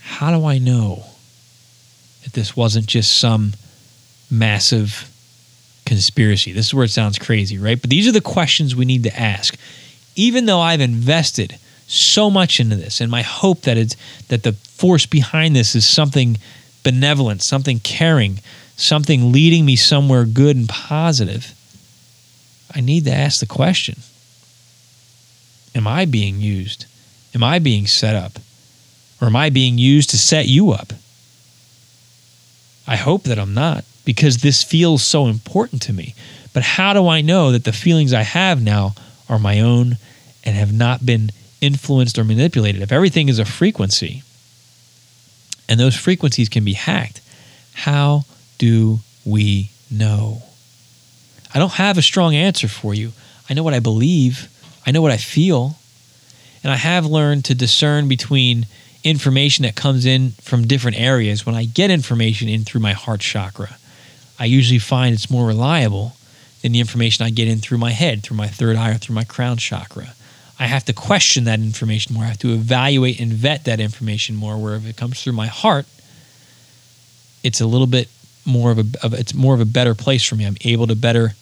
[0.00, 1.04] How do I know
[2.28, 3.54] that this wasn't just some
[4.30, 5.10] massive
[5.86, 6.52] conspiracy.
[6.52, 7.80] This is where it sounds crazy, right?
[7.80, 9.56] But these are the questions we need to ask.
[10.14, 11.56] Even though I've invested
[11.86, 13.96] so much into this and my hope that it's
[14.28, 16.36] that the force behind this is something
[16.82, 18.40] benevolent, something caring,
[18.76, 21.54] something leading me somewhere good and positive,
[22.74, 24.00] I need to ask the question.
[25.74, 26.84] Am I being used?
[27.34, 28.32] Am I being set up?
[29.22, 30.92] Or am I being used to set you up?
[32.88, 36.14] I hope that I'm not because this feels so important to me.
[36.54, 38.94] But how do I know that the feelings I have now
[39.28, 39.98] are my own
[40.42, 41.30] and have not been
[41.60, 42.80] influenced or manipulated?
[42.80, 44.22] If everything is a frequency
[45.68, 47.20] and those frequencies can be hacked,
[47.74, 48.24] how
[48.56, 50.42] do we know?
[51.54, 53.12] I don't have a strong answer for you.
[53.50, 54.48] I know what I believe,
[54.86, 55.76] I know what I feel,
[56.62, 58.66] and I have learned to discern between
[59.04, 63.20] information that comes in from different areas, when I get information in through my heart
[63.20, 63.76] chakra,
[64.38, 66.16] I usually find it's more reliable
[66.62, 69.14] than the information I get in through my head, through my third eye, or through
[69.14, 70.14] my crown chakra.
[70.58, 72.24] I have to question that information more.
[72.24, 74.56] I have to evaluate and vet that information more.
[74.58, 75.86] Where if it comes through my heart,
[77.44, 78.08] it's a little bit
[78.44, 80.44] more of a of, it's more of a better place for me.
[80.44, 81.34] I'm able to better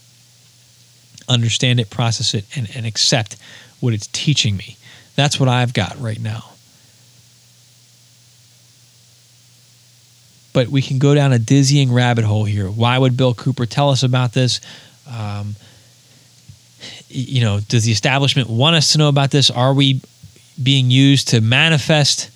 [1.29, 3.37] understand it, process it, and, and accept
[3.81, 4.77] what it's teaching me.
[5.17, 6.51] That's what I've got right now.
[10.57, 12.71] But we can go down a dizzying rabbit hole here.
[12.71, 14.63] Why would Bill Cooper tell us about this?
[15.07, 15.55] Um,
[17.09, 19.51] you know, does the establishment want us to know about this?
[19.51, 20.01] Are we
[20.61, 22.31] being used to manifest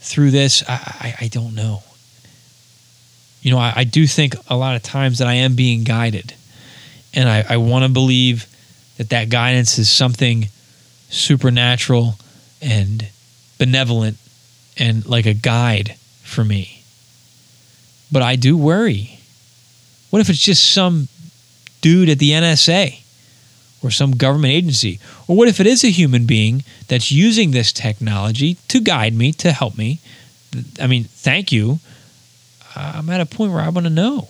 [0.00, 0.64] through this?
[0.68, 1.84] I, I, I don't know.
[3.40, 6.34] You know, I, I, do think a lot of times that I am being guided,
[7.14, 8.46] and I, I want to believe
[8.96, 10.48] that that guidance is something
[11.08, 12.16] supernatural
[12.60, 13.06] and
[13.58, 14.16] benevolent
[14.76, 15.94] and like a guide
[16.24, 16.79] for me.
[18.12, 19.18] But I do worry.
[20.10, 21.08] What if it's just some
[21.80, 23.00] dude at the NSA
[23.82, 24.98] or some government agency?
[25.28, 29.32] Or what if it is a human being that's using this technology to guide me,
[29.32, 30.00] to help me?
[30.80, 31.78] I mean, thank you.
[32.74, 34.28] I'm at a point where I want to know.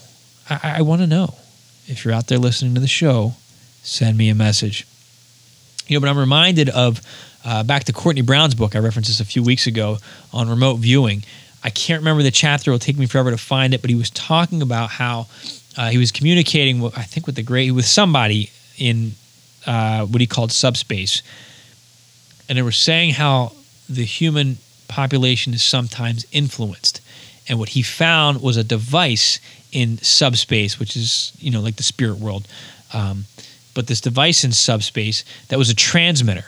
[0.49, 1.35] I, I want to know.
[1.87, 3.35] If you're out there listening to the show,
[3.83, 4.87] send me a message.
[5.87, 7.01] You know, but I'm reminded of
[7.45, 8.76] uh, back to Courtney Brown's book.
[8.76, 9.99] I referenced this a few weeks ago
[10.33, 11.24] on remote viewing.
[11.63, 12.71] I can't remember the chapter.
[12.71, 15.27] It'll take me forever to find it, but he was talking about how
[15.77, 19.13] uh, he was communicating, with, I think, with the great with somebody in
[19.67, 21.23] uh, what he called subspace,
[22.49, 23.53] and they were saying how
[23.89, 24.57] the human
[24.89, 27.01] population is sometimes influenced,
[27.49, 29.39] and what he found was a device
[29.71, 32.49] in subspace, which is you know like the spirit world,
[32.95, 33.27] um,
[33.75, 36.47] but this device in subspace that was a transmitter,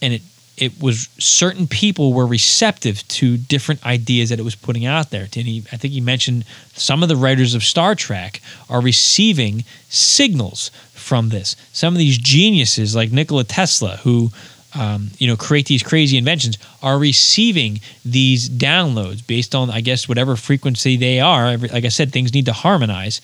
[0.00, 0.22] and it
[0.60, 5.22] it was certain people were receptive to different ideas that it was putting out there.
[5.22, 6.44] And he, I think he mentioned
[6.74, 11.56] some of the writers of Star Trek are receiving signals from this.
[11.72, 14.30] Some of these geniuses like Nikola Tesla, who
[14.78, 20.08] um, you know create these crazy inventions, are receiving these downloads based on, I guess,
[20.08, 21.56] whatever frequency they are.
[21.56, 23.22] Like I said, things need to harmonize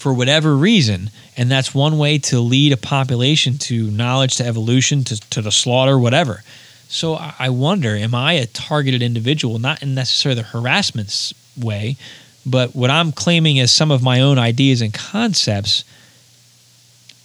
[0.00, 1.10] for whatever reason.
[1.36, 5.52] And that's one way to lead a population to knowledge, to evolution, to, to the
[5.52, 6.42] slaughter, whatever.
[6.88, 11.98] So I wonder, am I a targeted individual, not in necessarily the harassment way,
[12.46, 15.84] but what I'm claiming as some of my own ideas and concepts,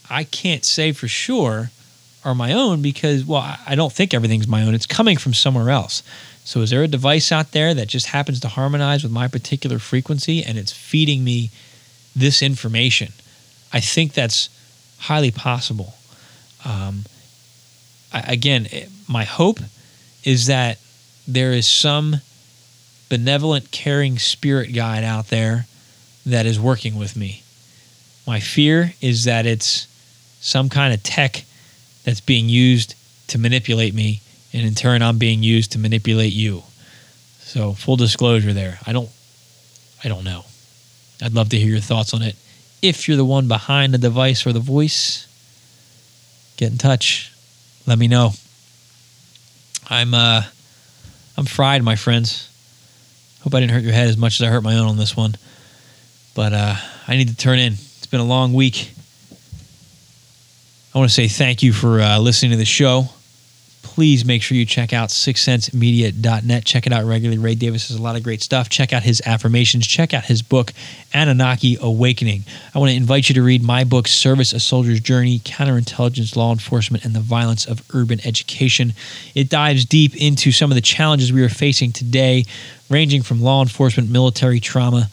[0.10, 1.72] I can't say for sure
[2.26, 4.76] are my own because, well, I don't think everything's my own.
[4.76, 6.04] It's coming from somewhere else.
[6.44, 9.80] So is there a device out there that just happens to harmonize with my particular
[9.80, 11.52] frequency and it's feeding me
[12.16, 13.12] this information.
[13.74, 14.50] I think that's
[15.00, 15.96] highly possible.
[16.64, 17.06] Um,
[18.14, 19.60] I, again, eh, my hope
[20.24, 20.80] is that
[21.28, 22.22] there is some
[23.10, 25.68] benevolent, caring spirit guide out there
[26.26, 27.44] that is working with me.
[28.26, 29.88] My fear is that it's
[30.40, 31.44] some kind of tech
[32.04, 32.96] that's being used
[33.28, 34.22] to manipulate me,
[34.54, 36.64] and in turn, I'm being used to manipulate you.
[37.40, 38.80] So, full disclosure there.
[38.86, 39.10] I don't,
[40.04, 40.46] I don't know.
[41.22, 42.36] I'd love to hear your thoughts on it.
[42.82, 45.28] If you're the one behind the device or the voice,
[46.58, 47.32] get in touch.
[47.88, 48.32] Let me know.
[49.90, 50.44] I'm uh
[51.38, 52.50] I'm fried, my friends.
[53.44, 55.16] Hope I didn't hurt your head as much as I hurt my own on this
[55.16, 55.36] one.
[56.34, 56.76] But uh
[57.08, 57.74] I need to turn in.
[57.74, 58.92] It's been a long week.
[60.94, 63.10] I want to say thank you for uh, listening to the show
[63.96, 66.66] please make sure you check out sixsensemedia.net.
[66.66, 67.38] Check it out regularly.
[67.38, 68.68] Ray Davis has a lot of great stuff.
[68.68, 69.88] Check out his affirmations.
[69.88, 70.74] Check out his book,
[71.14, 72.44] Anunnaki Awakening.
[72.74, 76.52] I want to invite you to read my book, Service A Soldier's Journey Counterintelligence, Law
[76.52, 78.92] Enforcement, and the Violence of Urban Education.
[79.34, 82.44] It dives deep into some of the challenges we are facing today,
[82.90, 85.10] ranging from law enforcement, military trauma,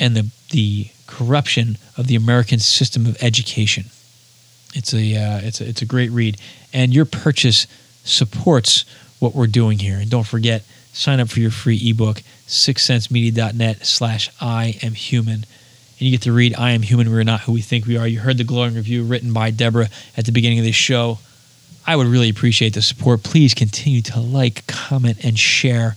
[0.00, 3.84] and the, the corruption of the American system of education.
[4.74, 6.36] It's a, uh, it's a it's a great read,
[6.72, 7.68] and your purchase
[8.04, 8.84] supports
[9.18, 9.98] what we're doing here.
[9.98, 15.44] And don't forget, sign up for your free ebook, sixsensemedia.net slash I am human.
[15.98, 18.06] And you get to read I am human, we're not who we think we are.
[18.06, 21.18] You heard the glowing review written by Deborah at the beginning of this show.
[21.86, 23.22] I would really appreciate the support.
[23.22, 25.96] Please continue to like, comment, and share.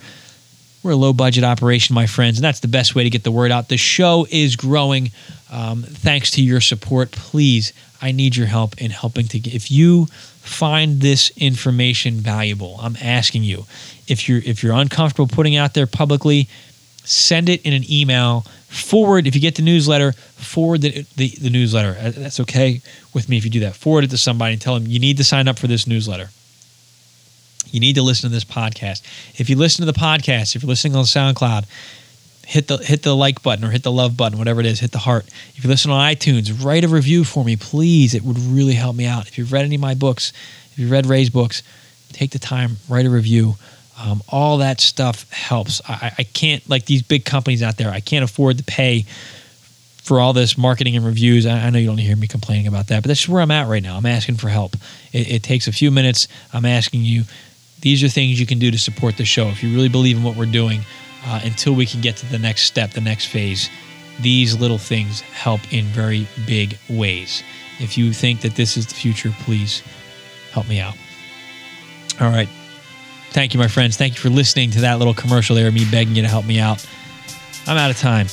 [0.83, 3.31] We're a low budget operation, my friends, and that's the best way to get the
[3.31, 3.69] word out.
[3.69, 5.11] The show is growing.
[5.51, 7.11] Um, thanks to your support.
[7.11, 9.55] Please, I need your help in helping to get.
[9.55, 10.07] If you
[10.47, 12.77] find this information valuable.
[12.81, 13.65] I'm asking you.
[14.07, 16.47] If you're if you're uncomfortable putting out there publicly,
[17.03, 18.45] send it in an email.
[18.67, 21.97] Forward if you get the newsletter, forward the, the, the newsletter.
[21.99, 22.81] Uh, that's okay
[23.13, 23.75] with me if you do that.
[23.75, 26.29] Forward it to somebody and tell them you need to sign up for this newsletter.
[27.71, 29.01] You need to listen to this podcast.
[29.39, 31.65] If you listen to the podcast, if you're listening on SoundCloud,
[32.47, 34.93] hit the hit the like button or hit the love button, whatever it is, hit
[34.93, 35.25] the heart.
[35.55, 38.15] If you listen on iTunes, write a review for me, please.
[38.15, 39.27] It would really help me out.
[39.27, 40.31] If you've read any of my books,
[40.71, 41.61] if you've read Ray's books,
[42.13, 43.55] take the time, write a review.
[44.01, 45.81] Um, all that stuff helps.
[45.89, 47.89] I, I can't like these big companies out there.
[47.89, 49.01] I can't afford to pay
[49.97, 51.45] for all this marketing and reviews.
[51.45, 53.83] I, know you don't hear me complaining about that, but that's where I'm at right
[53.83, 53.97] now.
[53.97, 54.77] I'm asking for help.
[55.11, 56.29] It, it takes a few minutes.
[56.53, 57.23] I'm asking you.
[57.81, 59.47] These are things you can do to support the show.
[59.47, 60.85] If you really believe in what we're doing,
[61.27, 63.69] uh, until we can get to the next step, the next phase.
[64.19, 67.43] These little things help in very big ways.
[67.79, 69.83] If you think that this is the future, please
[70.51, 70.95] help me out.
[72.19, 72.49] All right.
[73.31, 73.97] Thank you, my friends.
[73.97, 76.59] Thank you for listening to that little commercial there, me begging you to help me
[76.59, 76.83] out.
[77.67, 78.27] I'm out of time.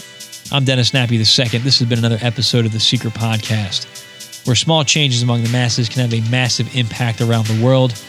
[0.53, 1.23] I'm Dennis Snappy II.
[1.25, 5.89] This has been another episode of the Seeker Podcast, where small changes among the masses
[5.89, 8.01] can have a massive impact around the world.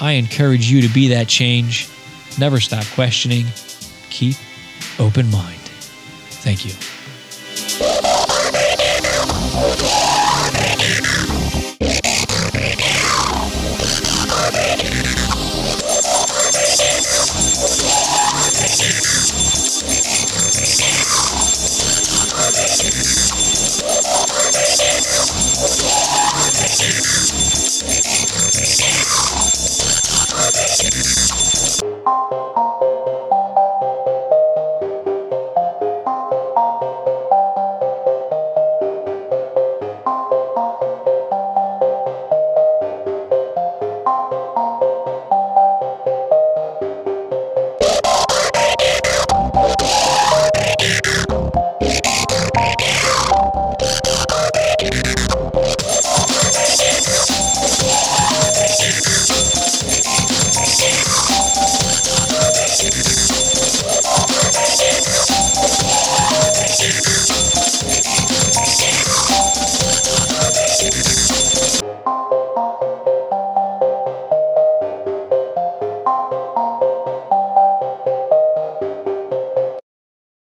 [0.00, 1.88] I encourage you to be that change.
[2.38, 3.46] Never stop questioning
[4.10, 4.36] keep
[4.98, 5.60] open mind.
[6.42, 6.72] Thank you.